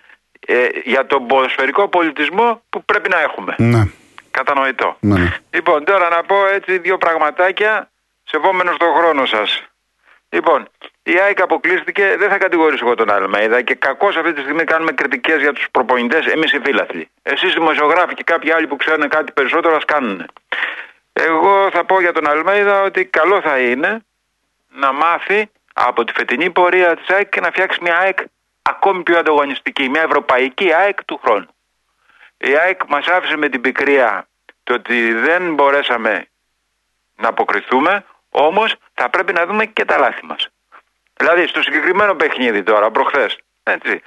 ε, 0.47 0.67
για 0.85 1.07
τον 1.07 1.27
ποδοσφαιρικό 1.27 1.89
πολιτισμό 1.89 2.63
που 2.71 2.85
πρέπει 2.85 3.09
να 3.09 3.21
έχουμε. 3.21 3.55
Ναι. 3.59 3.83
Κατανοητό. 4.31 4.97
Ναι, 5.01 5.19
ναι. 5.19 5.37
Λοιπόν, 5.51 5.85
τώρα 5.85 6.09
να 6.09 6.23
πω 6.23 6.47
έτσι 6.47 6.79
δύο 6.79 6.99
πραγματάκια 6.99 7.91
σεβόμενος 8.25 8.75
στον 8.75 8.95
χρόνο 8.95 9.27
σας. 9.27 9.63
Λοιπόν, 10.29 10.69
η 11.13 11.21
ΑΕΚ 11.21 11.41
αποκλείστηκε, 11.41 12.17
δεν 12.19 12.29
θα 12.29 12.39
κατηγορήσω 12.39 12.87
εγώ 12.87 12.95
τον 12.95 13.11
Αλμέιδα 13.11 13.63
και 13.63 13.75
κακώς 13.75 14.17
αυτή 14.17 14.33
τη 14.33 14.41
στιγμή 14.41 14.65
κάνουμε 14.65 14.93
κριτικές 14.93 15.41
για 15.41 15.53
τους 15.53 15.67
προπονητές, 15.71 16.27
εμείς 16.27 16.53
οι 16.53 16.61
φίλαθλοι. 16.65 17.11
Εσείς 17.23 17.55
δημοσιογράφοι 17.55 18.15
και 18.15 18.23
κάποιοι 18.23 18.53
άλλοι 18.53 18.67
που 18.67 18.77
ξέρουν 18.77 19.09
κάτι 19.09 19.33
περισσότερο, 19.33 19.77
ας 19.77 19.85
κάνουν. 19.85 20.27
Εγώ 21.13 21.71
θα 21.71 21.85
πω 21.85 22.01
για 22.01 22.13
τον 22.13 22.29
Αλμέιδα 22.29 22.83
ότι 22.83 23.05
καλό 23.05 23.41
θα 23.41 23.59
είναι 23.59 24.05
να 24.69 24.93
μάθει 24.93 25.51
από 25.73 26.05
τη 26.05 26.13
φετινή 26.13 26.51
πορεία 26.51 26.97
της 26.97 27.09
ΑΕΚ 27.09 27.29
και 27.29 27.41
να 27.41 27.51
φτιάξει 27.51 27.79
μια 27.83 27.97
ΑΕΚ 27.99 28.19
ακόμη 28.63 29.03
πιο 29.03 29.19
ανταγωνιστική, 29.19 29.89
μια 29.89 30.03
ευρωπαϊκή 30.03 30.73
ΑΕΚ 30.73 31.05
του 31.05 31.21
χρόνου. 31.23 31.49
Η 32.37 32.57
ΑΕΚ 32.57 32.81
μας 32.89 33.07
άφησε 33.07 33.37
με 33.37 33.49
την 33.49 33.61
πικρία 33.61 34.29
το 34.63 34.75
ότι 34.75 35.13
δεν 35.13 35.55
μπορέσαμε 35.55 36.27
να 37.17 37.29
αποκριθούμε, 37.29 38.05
όμως 38.31 38.75
θα 38.95 39.09
πρέπει 39.09 39.33
να 39.33 39.47
δούμε 39.47 39.67
και 39.67 39.85
τα 39.85 39.99
λάθη 39.99 40.27
μας. 40.27 40.49
Δηλαδή 41.21 41.47
στο 41.47 41.63
συγκεκριμένο 41.63 42.15
παιχνίδι 42.15 42.63
τώρα, 42.63 42.91
προχθές, 42.91 43.39
έτσι, 43.63 44.03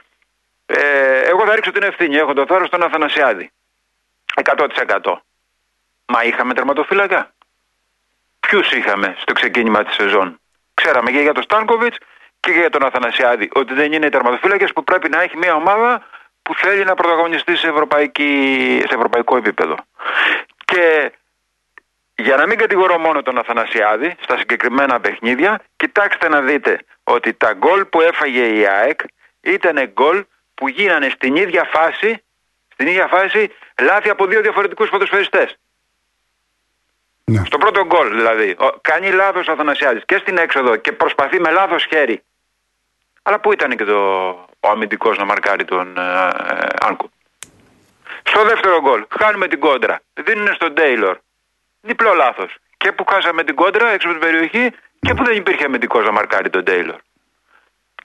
ε, 0.65 1.19
εγώ 1.21 1.45
θα 1.45 1.55
ρίξω 1.55 1.71
την 1.71 1.83
ευθύνη, 1.83 2.15
έχω 2.15 2.33
το 2.33 2.45
θάρρος 2.45 2.67
στον 2.67 2.83
Αθανασιάδη. 2.83 3.51
100%. 4.43 5.21
Μα 6.05 6.23
είχαμε 6.23 6.53
τερματοφύλακα; 6.53 7.33
Ποιους 8.39 8.71
είχαμε 8.71 9.15
στο 9.19 9.33
ξεκίνημα 9.33 9.83
της 9.83 9.95
σεζόν; 9.95 10.39
Ξέραμε 10.73 11.11
και 11.11 11.19
για 11.19 11.33
τον 11.33 11.43
Στάνκοβιτς 11.43 11.97
και 12.39 12.51
για 12.51 12.69
τον 12.69 12.85
Αθανασιάδη 12.85 13.49
ότι 13.53 13.73
δεν 13.73 13.93
είναι 13.93 14.05
οι 14.05 14.09
τερματοφύλακες 14.09 14.73
που 14.73 14.83
πρέπει 14.83 15.09
να 15.09 15.21
έχει 15.21 15.37
μια 15.37 15.53
ομάδα 15.55 16.07
που 16.41 16.55
θέλει 16.55 16.83
να 16.83 16.93
πρωταγωνιστεί 16.93 17.55
σε, 17.55 17.67
ευρωπαϊκή, 17.67 18.31
σε 18.87 18.95
ευρωπαϊκό 18.95 19.37
επίπεδο. 19.37 19.75
Και 20.65 21.11
για 22.15 22.35
να 22.35 22.47
μην 22.47 22.57
κατηγορώ 22.57 22.97
μόνο 22.97 23.21
τον 23.21 23.37
Αθανασιάδη 23.37 24.15
στα 24.21 24.37
συγκεκριμένα 24.37 24.99
παιχνίδια, 24.99 25.61
κοιτάξτε 25.75 26.29
να 26.29 26.41
δείτε 26.41 26.79
ότι 27.03 27.33
τα 27.33 27.53
γκολ 27.53 27.85
που 27.85 28.01
έφαγε 28.01 28.45
η 28.45 28.65
ΑΕΚ 28.65 28.99
ήταν 29.41 29.91
γκολ 29.91 30.25
που 30.53 30.67
γίνανε 30.69 31.09
στην 31.09 31.35
ίδια 31.35 31.63
φάση, 31.63 32.23
στην 32.73 32.87
ίδια 32.87 33.07
φάση 33.07 33.51
λάθη 33.81 34.09
από 34.09 34.25
δύο 34.25 34.41
διαφορετικούς 34.41 34.89
ποδοσφαιριστές. 34.89 35.57
Ναι. 37.25 37.41
Στο 37.45 37.57
πρώτο 37.57 37.85
γκολ 37.85 38.09
δηλαδή. 38.09 38.55
Ο, 38.59 38.69
κάνει 38.81 39.11
λάθος 39.11 39.47
ο 39.47 39.51
Αθανασιάδης 39.51 40.05
και 40.05 40.17
στην 40.17 40.37
έξοδο 40.37 40.75
και 40.75 40.91
προσπαθεί 40.91 41.39
με 41.39 41.51
λάθος 41.51 41.85
χέρι. 41.85 42.23
Αλλά 43.21 43.39
πού 43.39 43.51
ήταν 43.51 43.75
και 43.75 43.83
το, 43.83 44.27
ο 44.59 44.69
αμυντικός 44.69 45.17
να 45.17 45.25
μαρκάρει 45.25 45.65
τον 45.65 45.97
ε, 45.97 46.01
ε, 46.01 46.67
Άνκο. 46.79 47.09
Στο 48.23 48.43
δεύτερο 48.43 48.81
γκολ 48.81 49.05
χάνουμε 49.19 49.47
την 49.47 49.59
κόντρα. 49.59 49.99
Δίνουν 50.13 50.53
στον 50.53 50.73
Τέιλορ. 50.73 51.17
Διπλό 51.85 52.13
λάθος. 52.13 52.55
Και 52.77 52.91
που 52.91 53.05
χάσαμε 53.09 53.43
την 53.43 53.55
κόντρα 53.55 53.89
έξω 53.89 54.09
από 54.09 54.19
την 54.19 54.27
περιοχή 54.29 54.71
και 54.99 55.13
που 55.13 55.23
δεν 55.23 55.35
υπήρχε 55.37 55.65
αμυντικός 55.65 56.05
να 56.05 56.11
μαρκάρει 56.11 56.49
τον 56.49 56.63
Τέιλορ. 56.63 56.99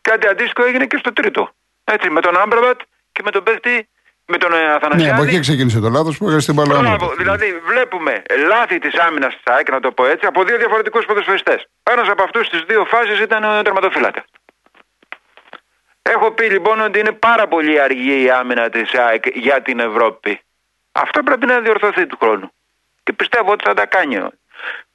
Κάτι 0.00 0.26
αντίστοιχο 0.26 0.66
έγινε 0.68 0.86
και 0.86 0.96
στο 0.96 1.12
τρίτο. 1.12 1.50
Έτσι, 1.84 2.10
με 2.10 2.20
τον 2.20 2.36
Άμπραβατ 2.36 2.80
και 3.12 3.22
με 3.24 3.30
τον 3.30 3.42
παίχτη, 3.42 3.88
με 4.26 4.36
τον 4.36 4.52
ε, 4.52 4.56
Ναι, 4.56 4.72
Αθανασιάδη. 4.72 5.10
από 5.10 5.22
εκεί 5.22 5.40
ξεκίνησε 5.40 5.78
το 5.80 5.88
λάθος 5.88 6.16
που 6.18 6.24
έκανε 6.26 6.40
στην 6.40 6.54
Μπράβο. 6.54 6.72
παλαιά. 6.74 6.96
Δηλαδή, 7.16 7.60
βλέπουμε 7.66 8.22
λάθη 8.46 8.78
της 8.78 8.98
άμυνας 8.98 9.34
τη 9.34 9.40
ΑΕΚ, 9.44 9.70
να 9.70 9.80
το 9.80 9.92
πω 9.92 10.06
έτσι, 10.06 10.26
από 10.26 10.44
δύο 10.44 10.56
διαφορετικούς 10.56 11.04
ποδοσφαιριστές. 11.04 11.66
Ένας 11.82 12.08
από 12.08 12.22
αυτούς 12.22 12.48
τι 12.48 12.64
δύο 12.66 12.84
φάσεις 12.84 13.18
ήταν 13.20 13.44
ο 13.58 13.62
τερματοφύλακας. 13.62 14.24
Έχω 16.02 16.30
πει 16.30 16.44
λοιπόν 16.46 16.80
ότι 16.80 16.98
είναι 16.98 17.12
πάρα 17.12 17.46
πολύ 17.48 17.80
αργή 17.80 18.22
η 18.22 18.30
άμυνα 18.30 18.68
της 18.70 18.94
ΑΕΚ 18.94 19.24
για 19.38 19.62
την 19.62 19.78
Ευρώπη. 19.80 20.40
Αυτό 20.92 21.22
πρέπει 21.22 21.46
να 21.46 21.60
διορθωθεί 21.60 22.06
του 22.06 22.16
χρόνου. 22.20 22.52
Και 23.08 23.14
πιστεύω 23.14 23.52
ότι 23.52 23.64
θα 23.64 23.74
τα 23.74 23.86
κάνει. 23.86 24.18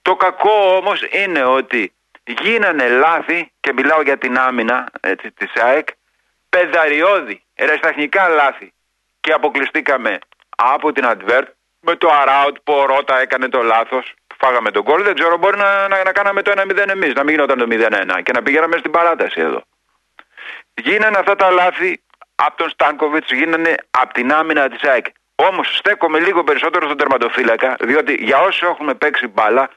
Το 0.02 0.16
κακό 0.16 0.76
όμως 0.78 1.02
είναι 1.12 1.44
ότι 1.44 1.94
γίνανε 2.24 2.88
λάθη, 2.88 3.52
και 3.60 3.74
μιλάω 3.74 4.02
για 4.02 4.18
την 4.18 4.38
άμυνα 4.38 4.92
έτσι, 5.00 5.32
της 5.32 5.52
ΑΕΚ, 5.56 5.88
πεδαριώδη, 6.50 7.44
ερασταχνικά 7.54 8.28
λάθη. 8.28 8.74
Και 9.20 9.32
αποκλειστήκαμε 9.32 10.20
από 10.56 10.92
την 10.92 11.06
Αντβέρτ 11.06 11.48
με 11.80 11.96
το 11.96 12.10
Αράουτ 12.12 12.58
που 12.64 12.74
ο 12.74 12.86
Ρότα 12.86 13.20
έκανε 13.20 13.50
το 13.50 13.62
λάθος. 13.62 14.14
Φάγαμε 14.38 14.72
τον 14.72 14.84
κόλ, 14.84 15.04
δεν 15.04 15.14
ξέρω, 15.14 15.38
μπορεί 15.38 15.58
να, 15.58 15.88
να, 15.88 16.04
να 16.04 16.12
κάναμε 16.12 16.42
το 16.42 16.52
1-0 16.58 16.90
εμείς, 16.90 17.14
να 17.14 17.24
μην 17.24 17.36
γινόταν 17.36 17.58
το 17.58 17.68
0-1 17.70 18.24
και 18.24 18.32
να 18.32 18.42
πηγαίναμε 18.42 18.78
στην 18.78 18.92
παράταση 18.92 19.42
εδώ. 19.42 19.64
Γίνανε 20.74 21.18
αυτά 21.18 21.36
τα 21.36 21.52
λάθη 21.52 22.02
από 22.36 22.58
τον 22.58 22.70
Στάνκοβιτς, 22.70 23.32
γίνανε 23.32 23.76
από 23.90 24.14
την 24.14 24.34
άμυνα 24.34 24.70
της 24.70 24.84
ΑΕΚ. 24.90 25.06
Όμως 25.36 25.78
στέκομαι 25.78 26.20
λίγο 26.20 26.44
περισσότερο 26.44 26.86
στον 26.86 26.98
τερματοφύλακα, 26.98 27.76
διότι 27.80 28.14
για 28.20 28.40
όσοι 28.40 28.66
έχουμε 28.66 28.94
παίξει 28.94 29.28
μπάλα, 29.28 29.70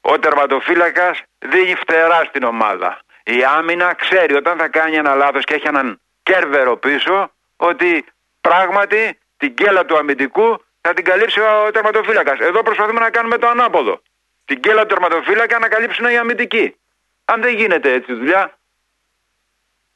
ο 0.00 0.18
τερματοφύλακας 0.18 1.22
δίνει 1.38 1.74
φτερά 1.74 2.24
στην 2.24 2.42
ομάδα. 2.42 2.98
Η 3.22 3.44
άμυνα 3.44 3.94
ξέρει 3.94 4.34
όταν 4.34 4.58
θα 4.58 4.68
κάνει 4.68 4.96
ένα 4.96 5.14
λάθος 5.14 5.44
και 5.44 5.54
έχει 5.54 5.66
έναν 5.66 6.00
κέρβερο 6.22 6.76
πίσω, 6.76 7.30
ότι 7.56 8.04
πράγματι 8.40 9.18
την 9.36 9.54
κέλα 9.54 9.84
του 9.84 9.96
αμυντικού 9.96 10.64
θα 10.80 10.94
την 10.94 11.04
καλύψει 11.04 11.40
ο 11.40 11.70
τερματοφύλακας. 11.72 12.38
Εδώ 12.38 12.62
προσπαθούμε 12.62 13.00
να 13.00 13.10
κάνουμε 13.10 13.38
το 13.38 13.48
ανάποδο. 13.48 14.00
Την 14.44 14.60
κέλα 14.60 14.80
του 14.80 14.86
τερματοφύλακα 14.86 15.58
να 15.58 15.68
καλύψουν 15.68 16.06
οι 16.06 16.18
αμυντικοί. 16.18 16.76
Αν 17.24 17.42
δεν 17.42 17.54
γίνεται 17.54 17.92
έτσι 17.92 18.12
δουλειά, 18.14 18.57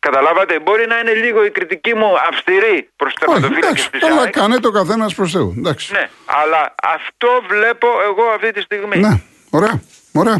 Καταλάβατε, 0.06 0.54
μπορεί 0.64 0.84
να 0.92 0.96
είναι 0.98 1.12
λίγο 1.24 1.44
η 1.44 1.50
κριτική 1.50 1.94
μου 1.94 2.08
αυστηρή 2.30 2.76
προς 2.96 3.12
του 3.14 3.24
Όχι, 3.28 3.40
τερματοφύλακε 3.40 3.66
εντάξει, 3.66 3.90
της 3.90 4.02
αλλά 4.02 4.20
ΑΕΚ. 4.20 4.32
κάνε 4.32 4.56
το 4.66 4.70
καθένας 4.70 5.14
προς 5.14 5.32
Θεού. 5.32 5.54
Εντάξει. 5.58 5.92
Ναι, 5.92 6.04
αλλά 6.40 6.74
αυτό 6.96 7.28
βλέπω 7.48 7.88
εγώ 8.08 8.24
αυτή 8.36 8.50
τη 8.52 8.60
στιγμή. 8.60 8.96
Ναι, 8.98 9.12
ωραία. 9.50 9.74
Ωραία. 10.12 10.38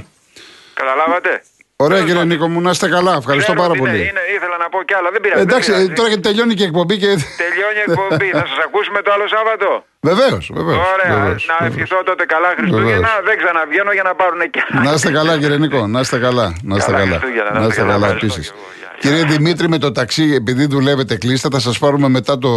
Καταλάβατε; 0.80 1.32
Ωραία 1.84 1.96
Τέλος 1.98 2.10
κύριε 2.10 2.22
πάντων. 2.22 2.36
Νίκο 2.36 2.46
μου, 2.52 2.60
να 2.66 2.70
είστε 2.70 2.88
καλά. 2.96 3.14
Ευχαριστώ 3.22 3.52
Ξέρω 3.52 3.60
πάρα 3.62 3.72
ότι 3.72 3.78
είναι- 3.80 3.90
πολύ. 3.90 4.08
είναι- 4.10 4.26
ήθελα 4.36 4.56
να 4.64 4.68
πω 4.72 4.78
κι 4.88 4.94
άλλα, 4.98 5.08
δεν 5.14 5.20
πειράζει. 5.24 5.40
δεν 5.40 5.48
Εντάξει, 5.50 5.70
πειράζει. 5.70 5.88
τώρα 5.98 6.08
γιατί 6.12 6.22
τελειώνει 6.28 6.54
και 6.58 6.64
η 6.66 6.68
εκπομπή 6.70 6.96
και. 7.02 7.10
Τελειώνει 7.44 7.78
η 7.82 7.84
εκπομπή. 7.88 8.28
θα 8.40 8.44
σας 8.50 8.58
ακούσουμε 8.66 8.98
το 9.06 9.10
άλλο 9.14 9.26
Σάββατο; 9.36 9.68
Βεβαίως, 10.10 10.44
βεβαίως. 10.58 10.78
Ωραία, 10.94 11.16
να 11.50 11.56
ευχηθώ 11.68 11.98
τότε 12.10 12.24
καλά 12.34 12.48
Χριστούγεννα. 12.58 13.10
Δεν 13.28 13.36
ξαναβγαίνω 13.42 13.92
για 13.98 14.04
να 14.08 14.14
πάρουν 14.20 14.40
κι 14.52 14.60
άλλα. 14.64 14.82
Να 14.86 14.92
είστε 14.96 15.10
καλά, 15.18 15.32
κύριε 15.40 15.58
Νίκο. 15.64 15.80
Να 15.94 16.00
είστε 16.04 16.18
καλά. 16.26 16.46
Να 16.70 16.74
είστε 16.76 16.90
Καλά 16.90 17.02
καλά. 17.04 17.18
Χριστούγεννα, 17.18 17.50
Να 17.60 17.66
είστε 17.66 17.82
καλά 17.92 18.06
Ευχαριστώ 18.06 18.26
επίσης. 18.26 18.46
Κι 19.02 19.08
εγώ. 19.08 19.16
Γεια, 19.16 19.24
γεια. 19.26 19.26
Κύριε 19.26 19.38
Δημήτρη, 19.38 19.68
με 19.68 19.78
το 19.78 19.92
ταξί, 19.92 20.22
επειδή 20.22 20.66
δουλεύετε 20.66 21.16
κλείστα, 21.16 21.48
θα 21.50 21.58
σας 21.58 21.78
πάρουμε 21.78 22.08
μετά 22.08 22.38
το, 22.38 22.50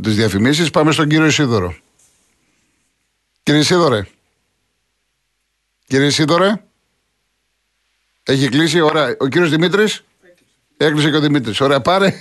τις 0.00 0.14
διαφημίσεις. 0.14 0.70
Πάμε 0.70 0.92
στον 0.92 1.08
κύριο 1.08 1.26
Ισίδωρο. 1.26 1.74
Κύριε 3.42 3.60
Ισίδωρε. 3.60 4.06
Κύριε 5.86 6.06
Ισίδωρε. 6.06 6.62
Έχει 8.22 8.48
κλείσει. 8.48 8.80
Ωραία. 8.80 9.16
Ο 9.18 9.26
κύριος 9.26 9.50
Δημήτρης. 9.50 10.04
Έκλεισε 10.76 11.10
και 11.10 11.16
ο 11.16 11.20
Δημήτρης. 11.20 11.60
Ωραία, 11.60 11.80
πάρε. 11.80 12.14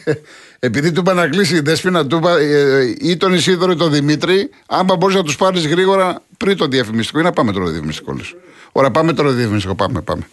Επειδή 0.60 0.92
του 0.92 1.00
είπα 1.00 1.14
να 1.14 1.28
κλείσει 1.28 1.56
η 1.56 1.60
Δέσποινα, 1.60 2.08
του 2.08 2.18
είπα 2.18 2.38
ε, 2.38 2.80
ε, 2.80 2.96
ή 3.00 3.18
τον 3.18 3.34
Ισίδωρο 3.34 3.72
ή 3.72 3.76
τον 3.76 3.92
Δημήτρη, 3.92 4.50
άμα 4.68 4.96
μπορείς 4.96 5.16
να 5.16 5.24
τους 5.24 5.36
πάρεις 5.36 5.68
γρήγορα 5.68 6.22
πριν 6.38 6.58
το 6.58 6.68
διαφημιστικό 6.68 7.20
ή 7.20 7.24
να 7.24 7.32
πάμε 7.32 7.52
τώρα 7.52 7.66
το 7.66 7.72
διαφημιστικό. 7.72 8.14
λες. 8.14 8.36
Ωραία, 8.72 8.92
πάμε 8.92 9.14
τώρα 9.14 9.30
το 9.30 9.36
διαφημιστικό. 9.36 9.76
Πάμε, 9.76 10.02
πάμε. 10.02 10.28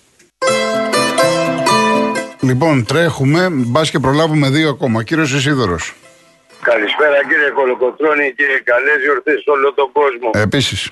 Λοιπόν, 2.41 2.85
τρέχουμε. 2.85 3.49
Μπας 3.51 3.91
και 3.91 3.99
προλάβουμε 3.99 4.49
δύο 4.49 4.69
ακόμα. 4.69 5.03
Κύριος 5.03 5.33
Ισίδωρος. 5.33 5.95
Καλησπέρα 6.63 7.19
κύριε 7.29 7.51
Κολοκοτρώνη 7.51 8.35
και 8.39 8.63
καλές 8.65 8.99
γιορτές 9.03 9.43
σε 9.43 9.51
όλο 9.51 9.73
τον 9.73 9.93
κόσμο. 9.93 10.31
Επίσης. 10.35 10.91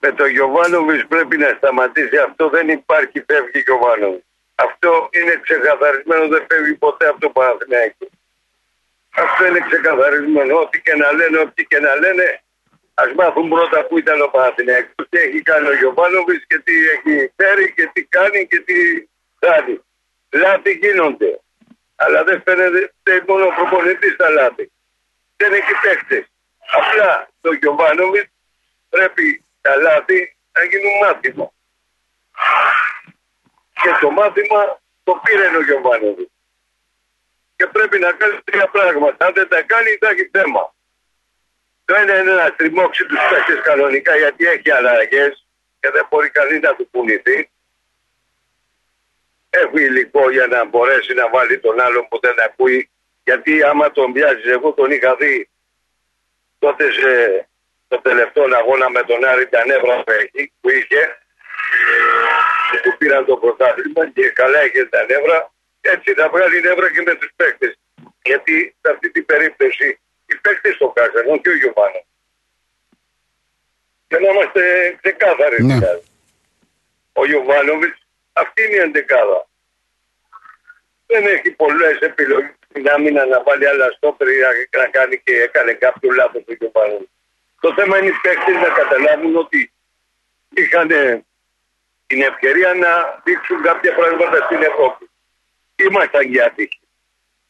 Με 0.00 0.12
το 0.12 0.24
Γιωβάνοβιτς 0.26 1.04
πρέπει 1.06 1.36
να 1.36 1.48
σταματήσει. 1.58 2.16
Αυτό 2.28 2.48
δεν 2.48 2.68
υπάρχει, 2.68 3.18
φεύγει 3.28 3.60
Γιωβάνοβιτς. 3.66 4.26
Αυτό 4.54 4.90
είναι 5.18 5.34
ξεκαθαρισμένο, 5.46 6.24
δεν 6.34 6.42
φεύγει 6.48 6.74
ποτέ 6.84 7.06
από 7.08 7.20
το 7.20 7.28
Παναθηναϊκό. 7.36 8.06
Αυτό 9.24 9.40
είναι 9.48 9.62
ξεκαθαρισμένο. 9.68 10.52
Ό,τι 10.64 10.76
και 10.86 10.94
να 11.02 11.08
λένε, 11.18 11.36
ό,τι 11.44 11.62
και 11.70 11.78
να 11.86 11.92
λένε, 12.02 12.26
ας 13.02 13.10
μάθουν 13.18 13.46
πρώτα 13.54 13.78
που 13.86 13.94
ήταν 14.02 14.18
ο 14.26 14.28
Παναθηναϊκός, 14.34 15.04
τι 15.10 15.18
έχει 15.26 15.40
κάνει 15.50 15.66
ο 15.72 15.74
Γιωβάνοβιτς 15.80 16.44
και 16.50 16.58
τι 16.66 16.74
έχει 16.94 17.12
φέρει 17.38 17.66
και 17.76 17.84
τι 17.92 18.00
κάνει 18.16 18.40
και 18.50 18.58
τι 18.66 18.76
κάνει. 19.44 19.80
Λάθη 20.32 20.72
γίνονται. 20.72 21.40
Αλλά 21.96 22.24
δεν 22.24 22.42
φαίνεται 22.42 22.92
μόνο 23.26 23.44
ο 23.46 23.54
προπονητής 23.54 24.16
τα 24.16 24.28
λάθη. 24.30 24.72
Δεν 25.36 25.52
έχει 25.52 25.72
παίχτες. 25.82 26.24
Απλά 26.78 27.28
το 27.40 27.52
Γιωβάνοβιτς 27.52 28.30
πρέπει 28.88 29.44
τα 29.60 29.76
λάθη 29.76 30.36
να 30.52 30.64
γίνουν 30.64 30.94
μάθημα. 31.02 31.52
Και 33.82 33.90
το 34.00 34.10
μάθημα 34.10 34.80
το 35.04 35.20
πήρε 35.24 35.56
ο 35.56 35.62
Γιωβάνοβιτς. 35.62 36.32
Και 37.56 37.66
πρέπει 37.66 37.98
να 37.98 38.12
κάνει 38.12 38.38
τρία 38.44 38.68
πράγματα. 38.68 39.26
Αν 39.26 39.32
δεν 39.32 39.48
τα 39.48 39.62
κάνει 39.62 39.90
θα 40.00 40.08
έχει 40.08 40.28
θέμα. 40.32 40.74
Το 41.84 41.94
ένα 41.94 42.18
είναι 42.18 42.32
να 42.32 42.46
στριμώξει 42.46 43.04
τους 43.06 43.18
παίκτες 43.30 43.60
κανονικά 43.62 44.16
γιατί 44.16 44.46
έχει 44.46 44.70
αλλαγές 44.70 45.46
και 45.80 45.90
δεν 45.90 46.06
μπορεί 46.10 46.30
κανείς 46.30 46.60
να 46.60 46.74
του 46.74 46.88
πουληθεί. 46.90 47.50
Έχει 49.60 49.84
υλικό 49.84 50.30
για 50.30 50.46
να 50.46 50.64
μπορέσει 50.64 51.14
να 51.14 51.28
βάλει 51.28 51.58
τον 51.58 51.80
άλλον 51.80 52.08
που 52.08 52.18
δεν 52.22 52.34
ακούει. 52.46 52.90
Γιατί 53.24 53.62
άμα 53.62 53.90
τον 53.90 54.12
πιάσεις, 54.12 54.44
εγώ 54.46 54.72
τον 54.72 54.90
είχα 54.90 55.14
δει 55.16 55.48
τότε 56.58 56.92
σε, 56.92 57.12
το 57.88 58.00
τελευταίο 58.00 58.44
αγώνα 58.60 58.90
με 58.90 59.02
τον 59.02 59.24
Άρη 59.24 59.46
τα 59.48 59.66
νεύρα 59.66 60.02
που, 60.04 60.10
έχει, 60.10 60.52
που 60.60 60.70
είχε 60.70 61.18
και 62.70 62.78
του 62.82 62.96
πήραν 62.98 63.24
το 63.24 63.36
πρωτάθλημα 63.36 64.10
και 64.10 64.28
καλά 64.28 64.64
είχε 64.64 64.84
τα 64.84 65.04
νεύρα 65.08 65.52
έτσι 65.80 66.12
θα 66.14 66.28
βγάλει 66.28 66.60
νεύρα 66.60 66.90
και 66.90 67.02
με 67.06 67.14
τους 67.14 67.30
παίκτες 67.36 67.78
γιατί 68.22 68.76
σε 68.80 68.90
αυτή 68.92 69.10
την 69.10 69.24
περίπτωση 69.24 70.00
οι 70.26 70.36
παίκτες 70.36 70.76
το 70.76 70.88
κάνουν 70.88 71.32
όχι 71.34 71.48
ο 71.48 71.56
Γιωβάνο 71.56 72.00
και 74.08 74.18
να 74.18 74.28
είμαστε 74.28 74.62
ξεκάθαροι 75.02 75.64
Ναι. 75.64 75.74
δηλαδή. 75.74 76.02
ο 77.12 77.26
Γιωβάνοβιτς 77.26 78.03
αυτή 78.42 78.62
είναι 78.64 78.74
η 78.76 78.78
εντεκάδα 78.78 79.40
δεν 81.06 81.26
έχει 81.26 81.50
πολλές 81.50 81.98
επιλογές 81.98 82.54
στην 82.68 82.88
άμυνα 82.88 83.26
να 83.26 83.42
βάλει 83.42 83.66
άλλα 83.68 83.90
στόπερ 83.96 84.28
ή 84.28 84.38
να- 84.40 84.78
να 84.82 84.86
κάνει 84.88 85.18
και 85.24 85.34
έκανε 85.42 85.72
κάποιο 85.72 86.10
λάθος 86.12 86.42
ο 86.48 86.52
Γιωβάνοβιτς 86.58 87.10
το 87.60 87.74
θέμα 87.76 87.98
είναι 87.98 88.06
οι 88.08 88.18
παίκτες 88.22 88.54
να 88.54 88.68
καταλάβουν 88.68 89.36
ότι 89.36 89.72
είχαν 90.54 90.88
την 92.06 92.22
ευκαιρία 92.22 92.74
να 92.74 93.20
δείξουν 93.24 93.62
κάποια 93.62 93.94
πράγματα 93.94 94.44
στην 94.44 94.62
Ευρώπη. 94.62 95.10
Ήμασταν 95.76 96.22
για 96.22 96.52
τύχη. 96.56 96.80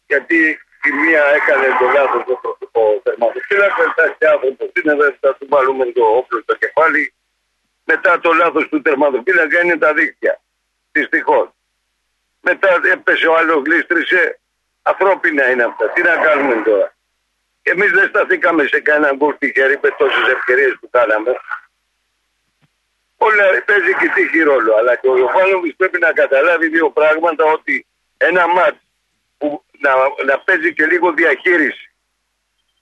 Γιατί 0.06 0.38
η 0.88 0.90
μία 1.00 1.24
έκανε 1.24 1.66
το 1.78 1.86
λάθος 1.96 2.22
ο, 2.72 2.80
ο 2.80 3.00
τερματοφύλακα, 3.02 3.86
μετά 3.86 4.14
και 4.18 4.26
άνθρωπος 4.28 4.70
είναι, 4.82 4.94
δεν 4.94 5.16
θα 5.20 5.34
του 5.36 5.46
βάλουμε 5.48 5.84
το 5.92 6.04
όπλο 6.04 6.40
στο 6.40 6.54
κεφάλι. 6.56 7.14
Μετά 7.84 8.20
το 8.20 8.32
λάθος 8.32 8.68
του 8.68 8.82
τερματοφύλακα 8.82 9.60
είναι 9.64 9.76
τα 9.78 9.94
δίκτυα. 9.94 10.40
Δυστυχώς. 10.96 11.48
Μετά 12.40 12.80
έπεσε 12.92 13.26
ο 13.26 13.36
άλλος, 13.36 13.62
γλίστρισε. 13.64 14.40
Ανθρώπινα 14.82 15.50
είναι 15.50 15.64
αυτά. 15.64 15.90
Τι 15.90 16.02
να 16.02 16.14
κάνουμε 16.16 16.62
τώρα. 16.62 16.96
Εμείς 17.62 17.90
δεν 17.90 18.08
σταθήκαμε 18.08 18.66
σε 18.66 18.80
κανέναν 18.80 19.16
γκολ 19.16 19.34
τυχερή 19.38 19.78
με 19.82 19.90
τόσες 19.98 20.28
ευκαιρίες 20.28 20.76
που 20.80 20.88
κάναμε. 20.90 21.32
Όλα 23.16 23.44
παίζει 23.64 23.94
και 24.00 24.08
τύχη 24.14 24.40
ρόλο. 24.42 24.74
Αλλά 24.74 24.96
και 24.96 25.08
ο 25.08 25.16
Ιωβάνοβιτς 25.16 25.76
πρέπει 25.76 25.98
να 25.98 26.12
καταλάβει 26.12 26.68
δύο 26.68 26.90
πράγματα 26.90 27.44
ότι 27.44 27.86
ένα 28.16 28.46
μάτς 28.46 28.82
που 29.38 29.64
να, 29.78 29.92
να 30.24 30.38
παίζει 30.38 30.74
και 30.74 30.86
λίγο 30.86 31.12
διαχείριση. 31.12 31.94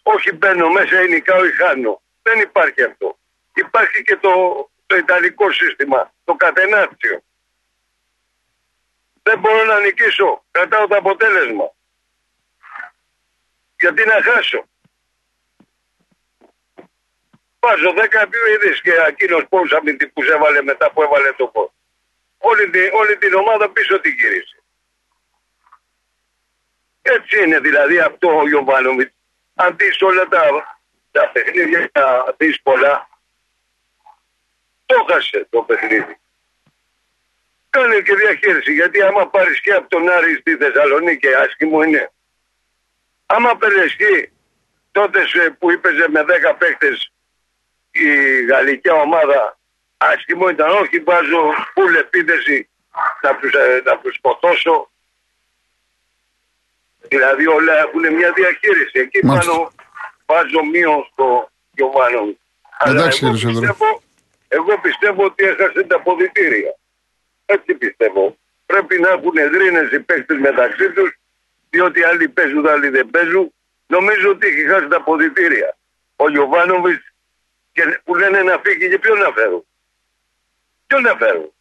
Όχι 0.03 0.33
μπαίνω 0.33 0.71
μέσα 0.71 1.03
ή 1.03 1.09
νικάω 1.09 1.45
ή 1.45 1.51
χάνω. 1.51 2.03
Δεν 2.23 2.41
υπάρχει 2.41 2.83
αυτό. 2.83 3.19
Υπάρχει 3.55 4.03
και 4.03 4.17
το, 4.17 4.33
το 4.87 4.97
ιταλικό 4.97 5.51
σύστημα, 5.51 6.13
το 6.25 6.35
κατενάτσιο. 6.35 7.23
Δεν 9.23 9.39
μπορώ 9.39 9.65
να 9.65 9.81
νικήσω. 9.81 10.45
Κρατάω 10.51 10.87
το 10.87 10.97
αποτέλεσμα. 10.97 11.73
Γιατί 13.81 14.05
να 14.05 14.23
χάσω. 14.23 14.65
Βάζω 17.61 17.91
10 17.91 18.29
είδες 18.55 18.81
και 18.81 18.93
εκείνος 19.09 19.47
πόσους 19.49 19.73
αμυντικούς 19.73 20.29
έβαλε 20.29 20.63
μετά 20.63 20.91
που 20.91 21.03
έβαλε 21.03 21.33
το 21.33 21.49
κόλ. 21.49 21.69
Όλη, 22.39 22.71
την, 22.71 22.91
όλη 22.93 23.17
την 23.17 23.35
ομάδα 23.35 23.71
πίσω 23.71 24.01
την 24.01 24.13
γύρισε. 24.13 24.63
Έτσι 27.03 27.43
είναι 27.43 27.59
δηλαδή 27.61 27.99
αυτό 27.99 28.39
ο 28.39 28.49
Ιωβάνοβιτ. 28.49 29.13
Αν 29.55 29.77
δεις 29.77 30.03
όλα 30.03 30.29
τα, 30.29 30.43
τα 31.11 31.31
παιχνίδια, 31.33 31.91
να 31.93 32.35
δεις 32.37 32.63
πολλά, 32.63 33.09
το 34.87 35.05
χάσε 35.09 35.47
το 35.51 35.63
παιχνίδι. 35.63 36.22
Κάνε 37.75 38.01
και 38.01 38.15
διαχείριση, 38.15 38.73
γιατί 38.73 39.03
άμα 39.03 39.29
πάρεις 39.29 39.61
και 39.61 39.73
από 39.73 39.89
τον 39.89 40.09
Άρη 40.09 40.35
στη 40.41 40.57
Θεσσαλονίκη, 40.57 41.35
άσχημο 41.35 41.83
είναι. 41.83 42.13
Άμα 43.27 43.57
περνεστεί 43.57 44.33
τότε 44.93 45.21
που 45.59 45.71
είπεζε 45.71 46.07
με 46.09 46.25
10 46.29 46.55
παίκτες 46.59 47.13
η 47.91 48.09
γαλλική 48.45 48.91
ομάδα, 48.91 49.59
άσχημο 49.97 50.49
ήταν, 50.49 50.71
όχι 50.71 50.99
βάζω 50.99 51.53
φουλ 51.75 51.95
επίθεση 51.95 52.69
να 53.23 53.37
τους, 53.37 53.53
ε, 53.53 53.83
να 53.85 53.99
τους 53.99 54.15
σκοτώσω. 54.15 54.91
Δηλαδή 57.09 57.47
όλα 57.47 57.79
έχουν 57.79 58.15
μια 58.15 58.33
διαχείριση. 58.33 58.99
Εκεί 58.99 59.27
Μάλιστα. 59.27 59.51
πάνω 59.53 59.73
βάζω 60.27 60.65
μείον 60.73 61.09
στο 61.13 61.51
Γιωβάνο. 61.71 62.37
Αλλά 62.79 63.01
Εντάξει, 63.01 63.25
εγώ 63.27 63.35
κύριε 63.35 63.53
Σιδωρού. 63.53 63.67
πιστεύω, 63.67 64.03
εγώ 64.49 64.79
πιστεύω 64.79 65.25
ότι 65.25 65.45
έχασε 65.45 65.83
τα 65.83 65.97
αποδητήρια. 65.97 66.77
Έτσι 67.53 67.75
πιστεύω. 67.75 68.37
Πρέπει 68.67 69.01
να 69.01 69.09
έχουν 69.09 69.33
δρύνες 69.33 69.91
οι 69.93 70.01
παίκτες 70.01 70.39
μεταξύ 70.39 70.93
τους, 70.93 71.19
διότι 71.71 72.03
άλλοι 72.03 72.29
παίζουν, 72.29 72.69
άλλοι 72.69 72.89
δεν 72.89 73.11
παίζουν. 73.11 73.55
Νομίζω 73.87 74.31
ότι 74.31 74.47
έχει 74.47 74.67
χάσει 74.67 74.89
τα 74.89 74.97
αποδητήρια. 74.97 75.77
Ο 76.17 76.31
Γιωβάνοβιτς 76.31 77.13
και 77.73 78.01
που 78.05 78.15
λένε 78.15 78.43
να 78.43 78.59
φύγει 78.65 78.89
και 78.89 78.99
ποιον 78.99 79.19
να 79.19 79.33
φέρουν. 79.33 79.67
Ποιον 80.87 81.03
να 81.03 81.17
φέρουν. 81.17 81.53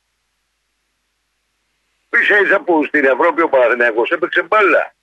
Ίσα 2.10 2.38
ίσα 2.40 2.60
που 2.62 2.86
στην 2.86 3.06
Ευρώπη 3.06 3.42
ο 3.42 3.50
Παναθηναϊκός 3.50 4.10
έπαιξε 4.10 4.42
μπάλα. 4.42 4.96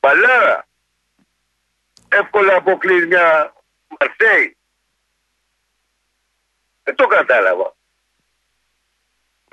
Μπαλάρα. 0.00 0.66
Εύκολα 2.08 2.54
αποκλείς 2.54 3.06
μια 3.06 3.54
Μαρσέη. 3.98 4.56
Δεν 6.82 6.94
το 6.94 7.06
κατάλαβα. 7.06 7.73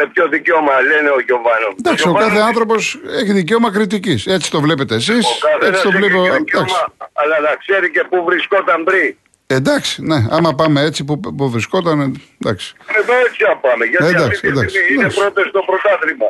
Με 0.01 0.10
ποιο 0.13 0.27
δικαίωμα 0.27 0.81
λένε 0.81 1.10
ο 1.10 1.20
Γιωβάνο. 1.27 1.67
Εντάξει, 1.79 2.08
ο 2.08 2.13
κάθε 2.13 2.39
άνθρωπος 2.39 3.00
έχει 3.22 3.31
δικαίωμα 3.34 3.72
κριτικής. 3.72 4.25
Έτσι 4.27 4.51
το 4.51 4.62
βλέπετε 4.62 4.96
εσείς. 4.96 5.25
Έτσι 5.62 5.84
το 5.84 5.91
βλέπω. 5.91 6.25
Εντάξει. 6.25 6.75
Αλλά 7.13 7.39
να 7.39 7.55
ξέρει 7.63 7.91
και 7.91 8.03
πού 8.10 8.24
βρισκόταν 8.24 8.84
πριν. 8.84 9.15
εντάξει, 9.48 10.01
ναι, 10.03 10.25
άμα 10.29 10.55
πάμε 10.55 10.81
έτσι 10.81 11.03
που, 11.03 11.20
που 11.20 11.50
βρισκόταν. 11.50 12.22
Εντάξει. 12.41 12.74
Εδώ 13.00 13.13
έτσι 13.25 13.43
να 13.50 13.55
πάμε. 13.58 13.86
Γιατί 13.86 14.05
Εντάξει, 14.05 14.25
αυτή 14.27 14.39
τη 14.41 14.48
εντάξει, 14.48 14.70
στιγμή 14.75 14.93
είναι 14.93 15.01
εντάξει. 15.01 15.20
πρώτο 15.20 15.41
στο 15.50 15.60
πρωτάθλημα. 15.70 16.29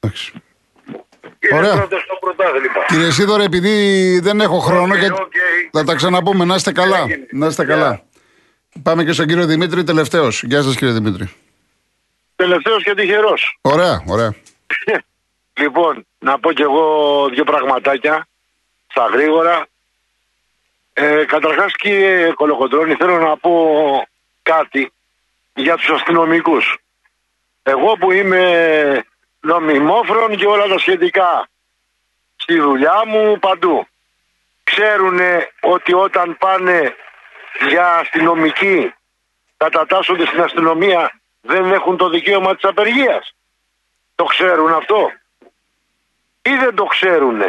εντάξει. 0.00 0.32
Είναι 1.50 1.58
Ωραία. 1.58 1.74
πρώτο 1.74 1.98
στο 1.98 2.14
πρωτάθλημα. 2.20 2.80
Κύριε 2.86 3.10
Ισίδωρε, 3.10 3.44
επειδή 3.44 3.74
δεν 4.22 4.40
έχω 4.40 4.58
χρόνο 4.58 4.94
Οκ, 4.94 5.00
και 5.00 5.06
οκ. 5.06 5.32
θα 5.72 5.84
τα 5.84 5.94
ξαναπούμε, 5.94 6.44
να 6.44 6.54
είστε 6.54 6.72
καλά. 6.72 6.98
Έγινε. 6.98 7.26
Να 7.30 7.46
είστε 7.46 7.64
Γεια. 7.64 7.74
καλά. 7.74 8.02
Πάμε 8.82 9.04
και 9.04 9.12
στον 9.12 9.26
κύριο 9.26 9.46
Δημήτρη, 9.46 9.84
τελευταίος. 9.84 10.42
Γεια 10.42 10.62
σας, 10.62 10.76
κύριε 10.76 10.94
Δημήτρη. 10.94 11.30
Τελευταίος 12.38 12.82
και 12.82 12.94
τυχερός. 12.94 13.58
Ωραία, 13.60 14.02
ωραία. 14.06 14.34
Λοιπόν, 15.60 16.06
να 16.18 16.38
πω 16.38 16.52
κι 16.52 16.62
εγώ 16.62 16.84
δύο 17.28 17.44
πραγματάκια 17.44 18.26
στα 18.86 19.06
γρήγορα. 19.06 19.66
Ε, 20.92 21.24
καταρχάς 21.24 21.72
κύριε 21.76 22.32
Κολοκοντρώνη 22.32 22.94
θέλω 22.94 23.18
να 23.18 23.36
πω 23.36 23.52
κάτι 24.42 24.92
για 25.54 25.76
τους 25.76 25.88
αστυνομικούς. 25.88 26.78
Εγώ 27.62 27.92
που 27.96 28.12
είμαι 28.12 28.42
νομιμόφρον 29.40 30.36
και 30.36 30.46
όλα 30.46 30.66
τα 30.66 30.78
σχετικά 30.78 31.48
στη 32.36 32.60
δουλειά 32.60 33.02
μου 33.06 33.38
παντού. 33.38 33.86
Ξέρουν 34.64 35.18
ότι 35.60 35.92
όταν 35.92 36.36
πάνε 36.38 36.94
για 37.68 37.96
αστυνομική 37.96 38.94
κατατάσσονται 39.56 40.26
στην 40.26 40.40
αστυνομία 40.40 41.17
δεν 41.40 41.72
έχουν 41.72 41.96
το 41.96 42.08
δικαίωμα 42.08 42.54
της 42.54 42.64
απεργίας. 42.64 43.34
Το 44.14 44.24
ξέρουν 44.24 44.72
αυτό 44.72 45.10
ή 46.42 46.56
δεν 46.56 46.74
το 46.74 46.84
ξέρουν. 46.84 47.40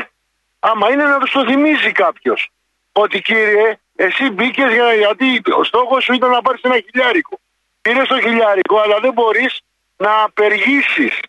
Άμα 0.59 0.91
είναι 0.91 1.03
να 1.03 1.19
τους 1.19 1.31
το 1.31 1.45
θυμίζει 1.45 1.91
κάποιος. 1.91 2.49
Ότι 2.91 3.21
κύριε, 3.21 3.79
εσύ 3.95 4.29
μπήκες 4.29 4.73
για, 4.73 4.93
γιατί 4.93 5.41
ο 5.57 5.63
στόχος 5.63 6.03
σου 6.03 6.13
ήταν 6.13 6.29
να 6.29 6.41
πάρεις 6.41 6.61
ένα 6.61 6.79
χιλιάρικο. 6.79 7.39
Πήρες 7.81 8.07
το 8.07 8.19
χιλιάρικο, 8.19 8.79
αλλά 8.79 8.99
δεν 8.99 9.13
μπορείς 9.13 9.61
να 9.97 10.23
απεργήσεις. 10.23 11.19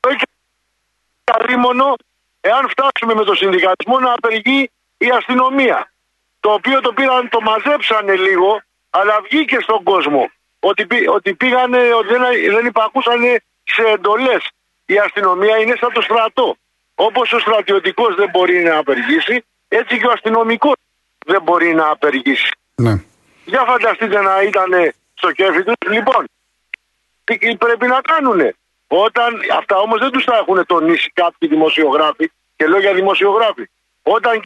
Το 0.00 0.08
έχεις 0.08 0.22
καλήμονο, 1.24 1.94
εάν 2.40 2.68
φτάσουμε 2.68 3.14
με 3.14 3.24
το 3.24 3.34
συνδικαλισμό 3.34 3.98
να 4.00 4.12
απεργεί 4.12 4.70
η 4.96 5.10
αστυνομία. 5.10 5.92
Το 6.40 6.52
οποίο 6.52 6.80
το 6.80 6.92
πήραν, 6.92 7.28
το 7.28 7.40
μαζέψανε 7.40 8.16
λίγο, 8.16 8.62
αλλά 8.90 9.20
βγήκε 9.20 9.58
στον 9.60 9.82
κόσμο. 9.82 10.30
Ότι, 10.64 10.86
πή- 10.86 11.08
ότι 11.08 11.34
πήγανε, 11.34 11.94
ότι 11.94 12.08
δεν, 12.08 12.22
δεν 12.54 12.66
υπακούσαν 12.66 13.20
σε 13.64 13.82
εντολές. 13.94 14.42
Η 14.86 14.98
αστυνομία 14.98 15.56
είναι 15.56 15.76
σαν 15.80 15.92
το 15.92 16.00
στρατό. 16.00 16.56
Όπως 16.94 17.32
ο 17.32 17.38
στρατιωτικός 17.38 18.14
δεν 18.14 18.28
μπορεί 18.30 18.62
να 18.62 18.76
απεργήσει, 18.76 19.44
έτσι 19.68 19.98
και 19.98 20.06
ο 20.06 20.12
αστυνομικός 20.12 20.74
δεν 21.26 21.42
μπορεί 21.42 21.74
να 21.74 21.88
απεργήσει. 21.90 22.50
Ναι. 22.74 22.94
Για 23.44 23.64
φανταστείτε 23.64 24.20
να 24.20 24.42
ήταν 24.42 24.92
στο 25.14 25.32
κέφι 25.32 25.62
τους. 25.62 25.74
Λοιπόν, 25.88 26.28
τι 27.24 27.56
πρέπει 27.56 27.86
να 27.86 28.00
κάνουνε; 28.00 28.54
Όταν, 28.86 29.40
αυτά 29.58 29.76
όμως 29.76 29.98
δεν 29.98 30.10
τους 30.10 30.24
τα 30.24 30.36
έχουν 30.36 30.66
τονίσει 30.66 31.10
κάποιοι 31.14 31.48
δημοσιογράφοι 31.48 32.30
και 32.56 32.66
λέω 32.66 32.80
για 32.80 32.94
δημοσιογράφοι. 32.94 33.70
Όταν 34.02 34.42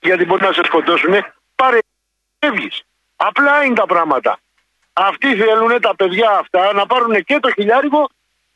γιατί 0.00 0.24
μπορεί 0.24 0.42
να 0.42 0.52
σε 0.52 0.64
σκοτώσουν, 0.64 1.14
παρεύγεις. 1.54 2.82
Απλά 3.22 3.64
είναι 3.64 3.74
τα 3.74 3.86
πράγματα. 3.86 4.38
Αυτοί 4.92 5.36
θέλουν 5.36 5.80
τα 5.80 5.96
παιδιά 5.96 6.30
αυτά 6.30 6.72
να 6.72 6.86
πάρουν 6.86 7.24
και 7.24 7.38
το 7.40 7.50
χιλιάρικο 7.50 8.08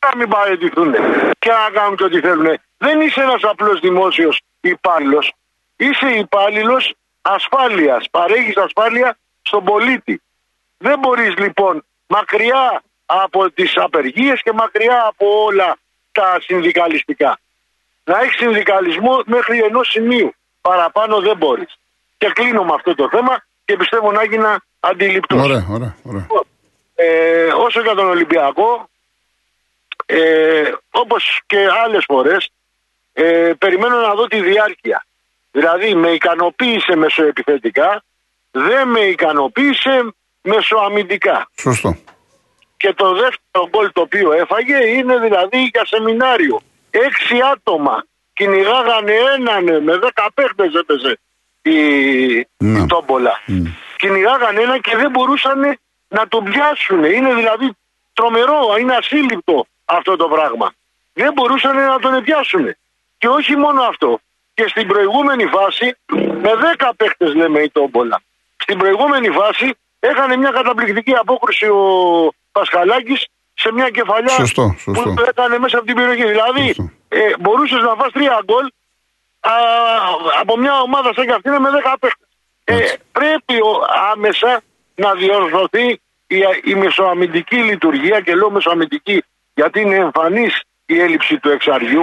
να 0.05 0.15
μην 0.17 0.29
παραιτηθούν 0.29 0.93
και 1.39 1.49
να 1.49 1.69
κάνουν 1.73 1.95
και 1.97 2.03
ό,τι 2.03 2.19
θέλουν. 2.19 2.47
Δεν 2.77 3.01
είσαι 3.01 3.21
ένας 3.21 3.43
απλός 3.43 3.79
δημόσιος 3.79 4.41
υπάλληλος. 4.61 5.33
Είσαι 5.75 6.07
υπάλληλος 6.07 6.93
ασφάλειας. 7.21 8.09
Παρέχεις 8.11 8.57
ασφάλεια 8.57 9.17
στον 9.41 9.63
πολίτη. 9.63 10.21
Δεν 10.77 10.99
μπορείς 10.99 11.37
λοιπόν 11.37 11.83
μακριά 12.07 12.83
από 13.05 13.51
τις 13.51 13.77
απεργίες 13.77 14.41
και 14.41 14.51
μακριά 14.53 15.05
από 15.07 15.43
όλα 15.43 15.77
τα 16.11 16.37
συνδικαλιστικά. 16.41 17.39
Να 18.03 18.19
έχεις 18.19 18.35
συνδικαλισμό 18.35 19.21
μέχρι 19.25 19.59
ενός 19.59 19.87
σημείου. 19.89 20.33
Παραπάνω 20.61 21.19
δεν 21.19 21.37
μπορείς. 21.37 21.77
Και 22.17 22.31
κλείνω 22.33 22.63
με 22.63 22.73
αυτό 22.73 22.95
το 22.95 23.09
θέμα 23.09 23.43
και 23.65 23.75
πιστεύω 23.77 24.11
να 24.11 24.21
έγινα 24.21 24.63
αντιληπτός. 24.79 25.43
Ωραία, 25.43 25.65
ωραία, 25.69 25.95
ωραία. 26.03 26.27
Ε, 26.95 27.47
όσο 27.47 27.81
για 27.81 27.95
τον 27.95 28.07
Ολυμπιακό, 28.07 28.89
ε, 30.05 30.71
όπως 30.91 31.41
και 31.45 31.67
άλλες 31.85 32.03
φορές, 32.07 32.49
ε, 33.13 33.51
περιμένω 33.57 33.97
να 33.97 34.13
δω 34.13 34.27
τη 34.27 34.41
διάρκεια. 34.41 35.05
Δηλαδή 35.51 35.95
με 35.95 36.09
ικανοποίησε 36.09 36.95
μεσοεπιθετικά, 36.95 38.03
δεν 38.51 38.87
με 38.87 38.99
ικανοποίησε 38.99 40.13
μεσοαμυντικά. 40.41 41.49
Σωστό. 41.57 41.97
Και 42.77 42.93
το 42.93 43.13
δεύτερο 43.13 43.69
γκολ 43.69 43.91
το 43.91 44.01
οποίο 44.01 44.31
έφαγε 44.31 44.87
είναι 44.87 45.17
δηλαδή 45.17 45.63
για 45.73 45.85
σεμινάριο. 45.85 46.61
Έξι 46.91 47.35
άτομα 47.53 48.05
κυνηγάγανε 48.33 49.13
έναν 49.35 49.83
με 49.83 49.97
δέκα 49.97 50.31
παίχτες 50.33 50.73
έπαιζε 50.73 51.19
η, 51.69 52.47
Ναι. 52.57 52.79
η 52.79 52.85
τόμπολα. 52.85 53.41
Κυνηγάγανε 53.97 54.61
έναν 54.61 54.81
και 54.81 54.95
δεν 54.97 55.09
μπορούσαν 55.09 55.59
να 56.07 56.27
τον 56.27 56.43
πιάσουν. 56.43 57.03
Είναι 57.03 57.33
δηλαδή 57.33 57.71
τρομερό, 58.13 58.59
είναι 58.79 58.95
ασύλληπτο 58.95 59.65
αυτό 59.85 60.15
το 60.15 60.27
πράγμα. 60.27 60.73
Δεν 61.13 61.33
μπορούσαν 61.33 61.75
να 61.77 61.99
τον 61.99 62.23
πιάσουν. 62.23 62.75
Και 63.17 63.27
όχι 63.27 63.55
μόνο 63.55 63.81
αυτό. 63.81 64.19
Και 64.53 64.67
στην 64.67 64.87
προηγούμενη 64.87 65.45
φάση, 65.45 65.95
με 66.41 66.51
10 66.77 66.89
παίχτες 66.97 67.33
λέμε 67.33 67.59
η 67.61 67.69
τόμπολα. 67.69 68.21
Στην 68.57 68.77
προηγούμενη 68.77 69.29
φάση 69.29 69.73
Έκανε 69.99 70.35
μια 70.37 70.51
καταπληκτική 70.51 71.13
απόκριση 71.15 71.65
ο 71.65 71.79
Πασχαλάκης 72.51 73.25
σε 73.53 73.71
μια 73.71 73.89
κεφαλιά 73.89 74.29
Σωστό, 74.29 74.75
σωστό. 74.79 75.01
που 75.13 75.23
έκανε 75.27 75.59
μέσα 75.59 75.77
από 75.77 75.85
την 75.85 75.95
περιοχή. 75.95 76.25
Δηλαδή 76.25 76.65
Σωστό. 76.65 76.91
ε, 77.07 77.19
μπορούσες 77.39 77.81
να 77.81 77.93
φας 77.95 78.11
τρία 78.11 78.41
γκολ 78.45 78.65
α, 79.51 79.55
από 80.41 80.57
μια 80.57 80.79
ομάδα 80.81 81.09
σαν 81.15 81.25
και 81.25 81.31
αυτή 81.31 81.47
είναι 81.49 81.59
με 81.59 81.69
10 81.83 81.93
παίχτες. 81.99 82.27
Ε, 82.63 82.75
Έτσι. 82.75 82.97
πρέπει 83.11 83.61
ο, 83.61 83.71
άμεσα 84.13 84.61
να 84.95 85.13
διορθωθεί 85.13 85.87
η, 86.27 86.37
η 86.63 86.75
μεσοαμυντική 86.75 87.55
λειτουργία 87.55 88.19
και 88.21 88.35
λέω 88.35 88.49
μεσοαμυντική 88.51 89.23
γιατί 89.53 89.79
είναι 89.81 89.95
εμφανής 89.95 90.61
η 90.85 90.99
έλλειψη 90.99 91.37
του 91.39 91.49
εξαριού. 91.49 92.01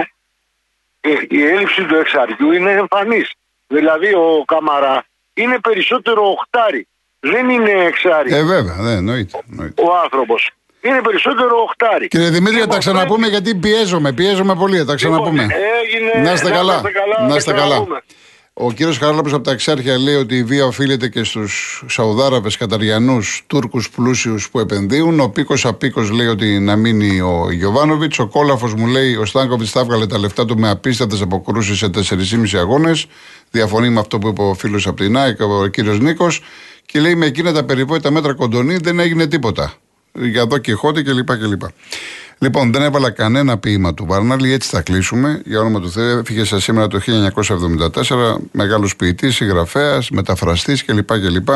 Ε, 1.01 1.09
η 1.29 1.45
έλλειψη 1.45 1.83
του 1.85 1.95
εξαριού 1.95 2.51
είναι 2.51 2.71
εμφανής. 2.71 3.31
Δηλαδή 3.67 4.13
ο 4.13 4.43
Καμαρά 4.47 5.05
είναι 5.33 5.59
περισσότερο 5.59 6.29
οχτάρι. 6.31 6.87
Δεν 7.19 7.49
είναι 7.49 7.71
εξάρι 7.71 8.33
Ε, 8.33 8.43
βέβαια, 8.43 8.75
ναι, 8.75 8.91
εννοείται. 8.91 9.39
εννοείται. 9.51 9.81
ο 9.81 9.95
άνθρωπος. 10.03 10.51
Είναι 10.81 11.01
περισσότερο 11.01 11.61
οχτάρι. 11.61 12.07
Κύριε 12.07 12.29
Δημήτρη, 12.29 12.53
Λοιπόν, 12.55 12.69
τα 12.69 12.77
ξαναπούμε 12.77 13.27
γιατί 13.27 13.55
πιέζομαι, 13.55 14.13
πιέζομαι 14.13 14.55
πολύ, 14.55 14.77
θα 14.77 14.85
τα 14.85 14.95
ξαναπούμε. 14.95 15.41
Λοιπόν, 15.41 15.57
έγινε, 15.95 16.23
Να 16.23 16.33
είστε 16.33 16.49
καλά. 16.49 16.81
Να 17.27 17.35
είστε 17.35 17.51
τα 17.51 17.57
καλά. 17.57 17.73
ξαναπούμε. 17.73 18.03
Ο 18.55 18.71
κύριος 18.71 18.97
Χαράλαμπο 18.97 19.29
από 19.35 19.41
τα 19.43 19.51
Εξάρχεια 19.51 19.97
λέει 19.97 20.15
ότι 20.15 20.37
η 20.37 20.43
βία 20.43 20.65
οφείλεται 20.65 21.07
και 21.09 21.23
στους 21.23 21.83
Σαουδάραβες, 21.87 22.57
Καταριανούς, 22.57 23.43
Τούρκους 23.47 23.89
πλούσιους 23.89 24.49
που 24.49 24.59
επενδύουν. 24.59 25.19
Ο 25.19 25.29
Πίκος 25.29 25.65
Απίκος 25.65 26.09
λέει 26.09 26.27
ότι 26.27 26.59
να 26.59 26.75
μείνει 26.75 27.21
ο 27.21 27.47
Γιωβάνοβιτς. 27.51 28.19
Ο 28.19 28.27
Κόλαφος 28.27 28.73
μου 28.73 28.87
λέει 28.87 29.15
ο 29.15 29.25
Στάνκοβιτς 29.25 29.71
θα 29.71 29.79
έβγαλε 29.79 30.07
τα 30.07 30.19
λεφτά 30.19 30.45
του 30.45 30.59
με 30.59 30.69
απίστευτες 30.69 31.21
αποκρούσεις 31.21 31.77
σε 31.77 31.89
4,5 31.89 32.57
αγώνες. 32.57 33.05
Διαφωνεί 33.51 33.89
με 33.89 33.99
αυτό 33.99 34.19
που 34.19 34.27
είπε 34.27 34.41
ο 34.41 34.53
φίλος 34.53 34.87
από 34.87 34.97
την 34.97 35.17
ΑΕΚ, 35.17 35.41
ο 35.41 35.67
κύριος 35.67 35.99
Νίκος. 35.99 36.41
Και 36.85 36.99
λέει 36.99 37.15
με 37.15 37.25
εκείνα 37.25 37.53
τα 37.53 37.63
περιβόητα 37.63 38.11
μέτρα 38.11 38.33
κοντονή 38.33 38.77
δεν 38.77 38.99
έγινε 38.99 39.27
τίποτα. 39.27 39.73
Για 40.13 40.41
εδώ 40.41 40.57
και 40.57 40.73
χώτη 40.73 41.03
κλπ. 41.03 41.37
κλπ. 41.37 41.61
Λοιπόν, 42.37 42.71
δεν 42.71 42.81
έβαλα 42.81 43.09
κανένα 43.09 43.57
ποίημα 43.57 43.93
του 43.93 44.05
Βάρναλη, 44.05 44.51
έτσι 44.51 44.69
θα 44.69 44.81
κλείσουμε. 44.81 45.41
Για 45.45 45.59
όνομα 45.59 45.79
του 45.79 45.91
Θεού, 45.91 46.17
έφυγε 46.17 46.43
σα 46.43 46.59
σήμερα 46.59 46.87
το 46.87 46.99
1974, 46.99 48.35
μεγάλος 48.51 48.95
ποιητής, 48.95 49.35
συγγραφέας, 49.35 50.09
μεταφραστής 50.09 50.85
κλπ. 50.85 51.07
κλπ. 51.07 51.49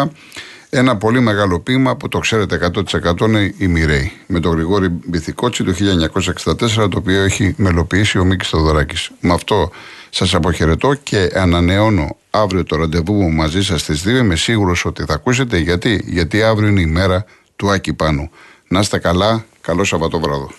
Ένα 0.70 0.98
πολύ 0.98 1.20
μεγάλο 1.20 1.60
ποίημα 1.60 1.96
που 1.96 2.08
το 2.08 2.20
ξέρετε 2.20 2.56
100% 2.56 3.28
είναι 3.28 3.54
η 3.58 3.68
Μιρέη. 3.68 4.12
Με 4.28 4.40
τον 4.40 4.52
Γρηγόρη 4.52 4.90
Μπιθικότσι 5.06 5.64
το 5.64 5.74
1964, 5.74 6.90
το 6.90 6.98
οποίο 6.98 7.22
έχει 7.22 7.54
μελοποιήσει 7.58 8.20
ο 8.20 8.26
Μίκης 8.26 8.50
Θοδωράκη. 8.50 8.96
Με 9.20 9.34
αυτό 9.34 9.72
σας 10.10 10.36
αποχαιρετώ 10.36 10.94
και 10.94 11.32
ανανεώνω 11.36 12.16
αύριο 12.30 12.64
το 12.64 12.76
ραντεβού 12.76 13.14
μου 13.14 13.32
μαζί 13.32 13.64
σας 13.64 13.82
στις 13.82 14.04
2. 14.06 14.08
Είμαι 14.08 14.36
σίγουρος 14.36 14.86
ότι 14.86 15.04
θα 15.04 15.14
ακούσετε 15.14 15.58
γιατί, 15.58 16.04
γιατί 16.06 16.44
αύριο 16.44 16.70
είναι 16.70 16.82
η 16.82 16.86
μέρα 16.86 17.26
του 17.56 17.72
Άκη 17.72 17.94
Πάνου. 17.94 18.30
Να 18.68 18.80
είστε 18.80 18.98
καλά, 18.98 19.46
καλό 19.62 19.84
Σαββατόβραδο. 19.84 20.52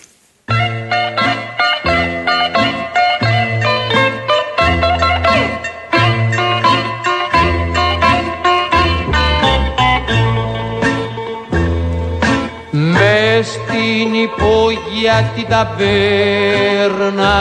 Στην 13.99 14.13
υπόγεια 14.13 15.31
την 15.35 15.47
ταβέρνα 15.49 17.37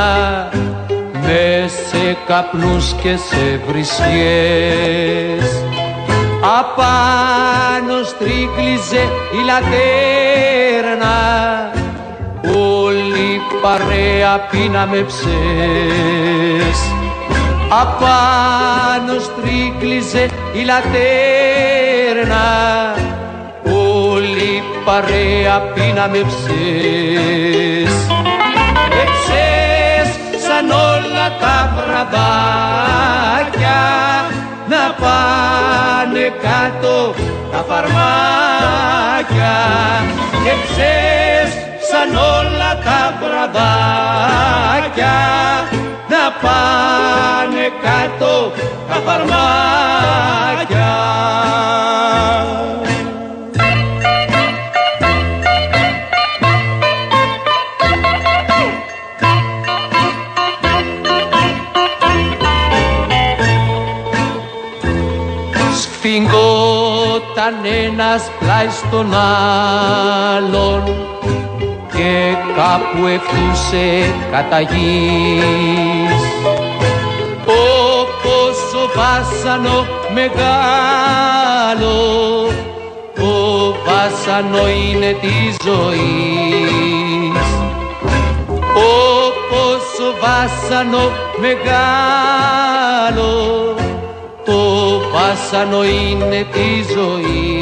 με 1.23 1.71
σε 1.89 2.17
καπνούς 2.27 2.93
και 3.03 3.17
σε 3.17 3.61
βρισιές. 3.69 5.65
Απάνω 6.59 8.03
στρίκλιζε 8.05 9.03
η 9.33 9.45
λατέρνα 9.45 11.19
όλη 12.57 13.35
η 13.35 13.41
παρέα 13.63 14.39
πίναμε 14.51 15.03
ψες 15.03 16.79
απάνω 17.69 19.19
στρίκλιζε 19.21 20.29
η 20.53 20.65
λατέρνα 20.65 22.47
όλη 22.91 23.05
η 23.05 23.08
παρέα 24.89 25.61
πίναμε 25.75 26.21
ψες 26.29 27.93
Εψες 29.03 30.09
σαν 30.45 30.71
όλα 30.71 31.27
τα 31.41 31.57
βραδάκια 31.77 32.21
να 34.69 34.83
πάνε 35.03 36.27
κάτω 36.43 37.15
τα 37.53 37.65
φαρμάκια. 37.69 39.57
Εψες 40.53 41.51
σαν 41.91 42.11
όλα 42.17 42.71
τα 42.85 43.01
βραδάκια 43.21 45.17
να 46.13 46.23
πάνε 46.43 47.67
κάτω 47.83 48.53
τα 48.89 48.97
φαρμάκια 49.07 50.93
Σφιγγόταν 67.49 67.65
ένας 67.85 68.31
πλάι 68.39 68.69
στον 68.69 69.15
άλλον 70.37 70.83
και 71.93 72.35
κάπου 72.57 73.07
ευτούσε 73.07 74.15
κατά 74.31 74.61
γης. 74.61 76.23
Όπως 78.01 78.59
ο 78.75 78.91
βάσανο 78.97 79.87
μεγάλο, 80.15 81.97
το 83.15 83.33
βάσανο 83.87 84.69
είναι 84.69 85.17
της 85.21 85.57
ζωής. 85.65 87.47
Όπως 88.75 89.85
ο 89.99 90.15
βάσανο 90.21 91.11
μεγάλο, 91.41 91.69
το 94.49 95.01
βάσανο 95.13 95.85
είναι 95.85 96.47
της 96.53 96.87
ζωής. 96.95 97.58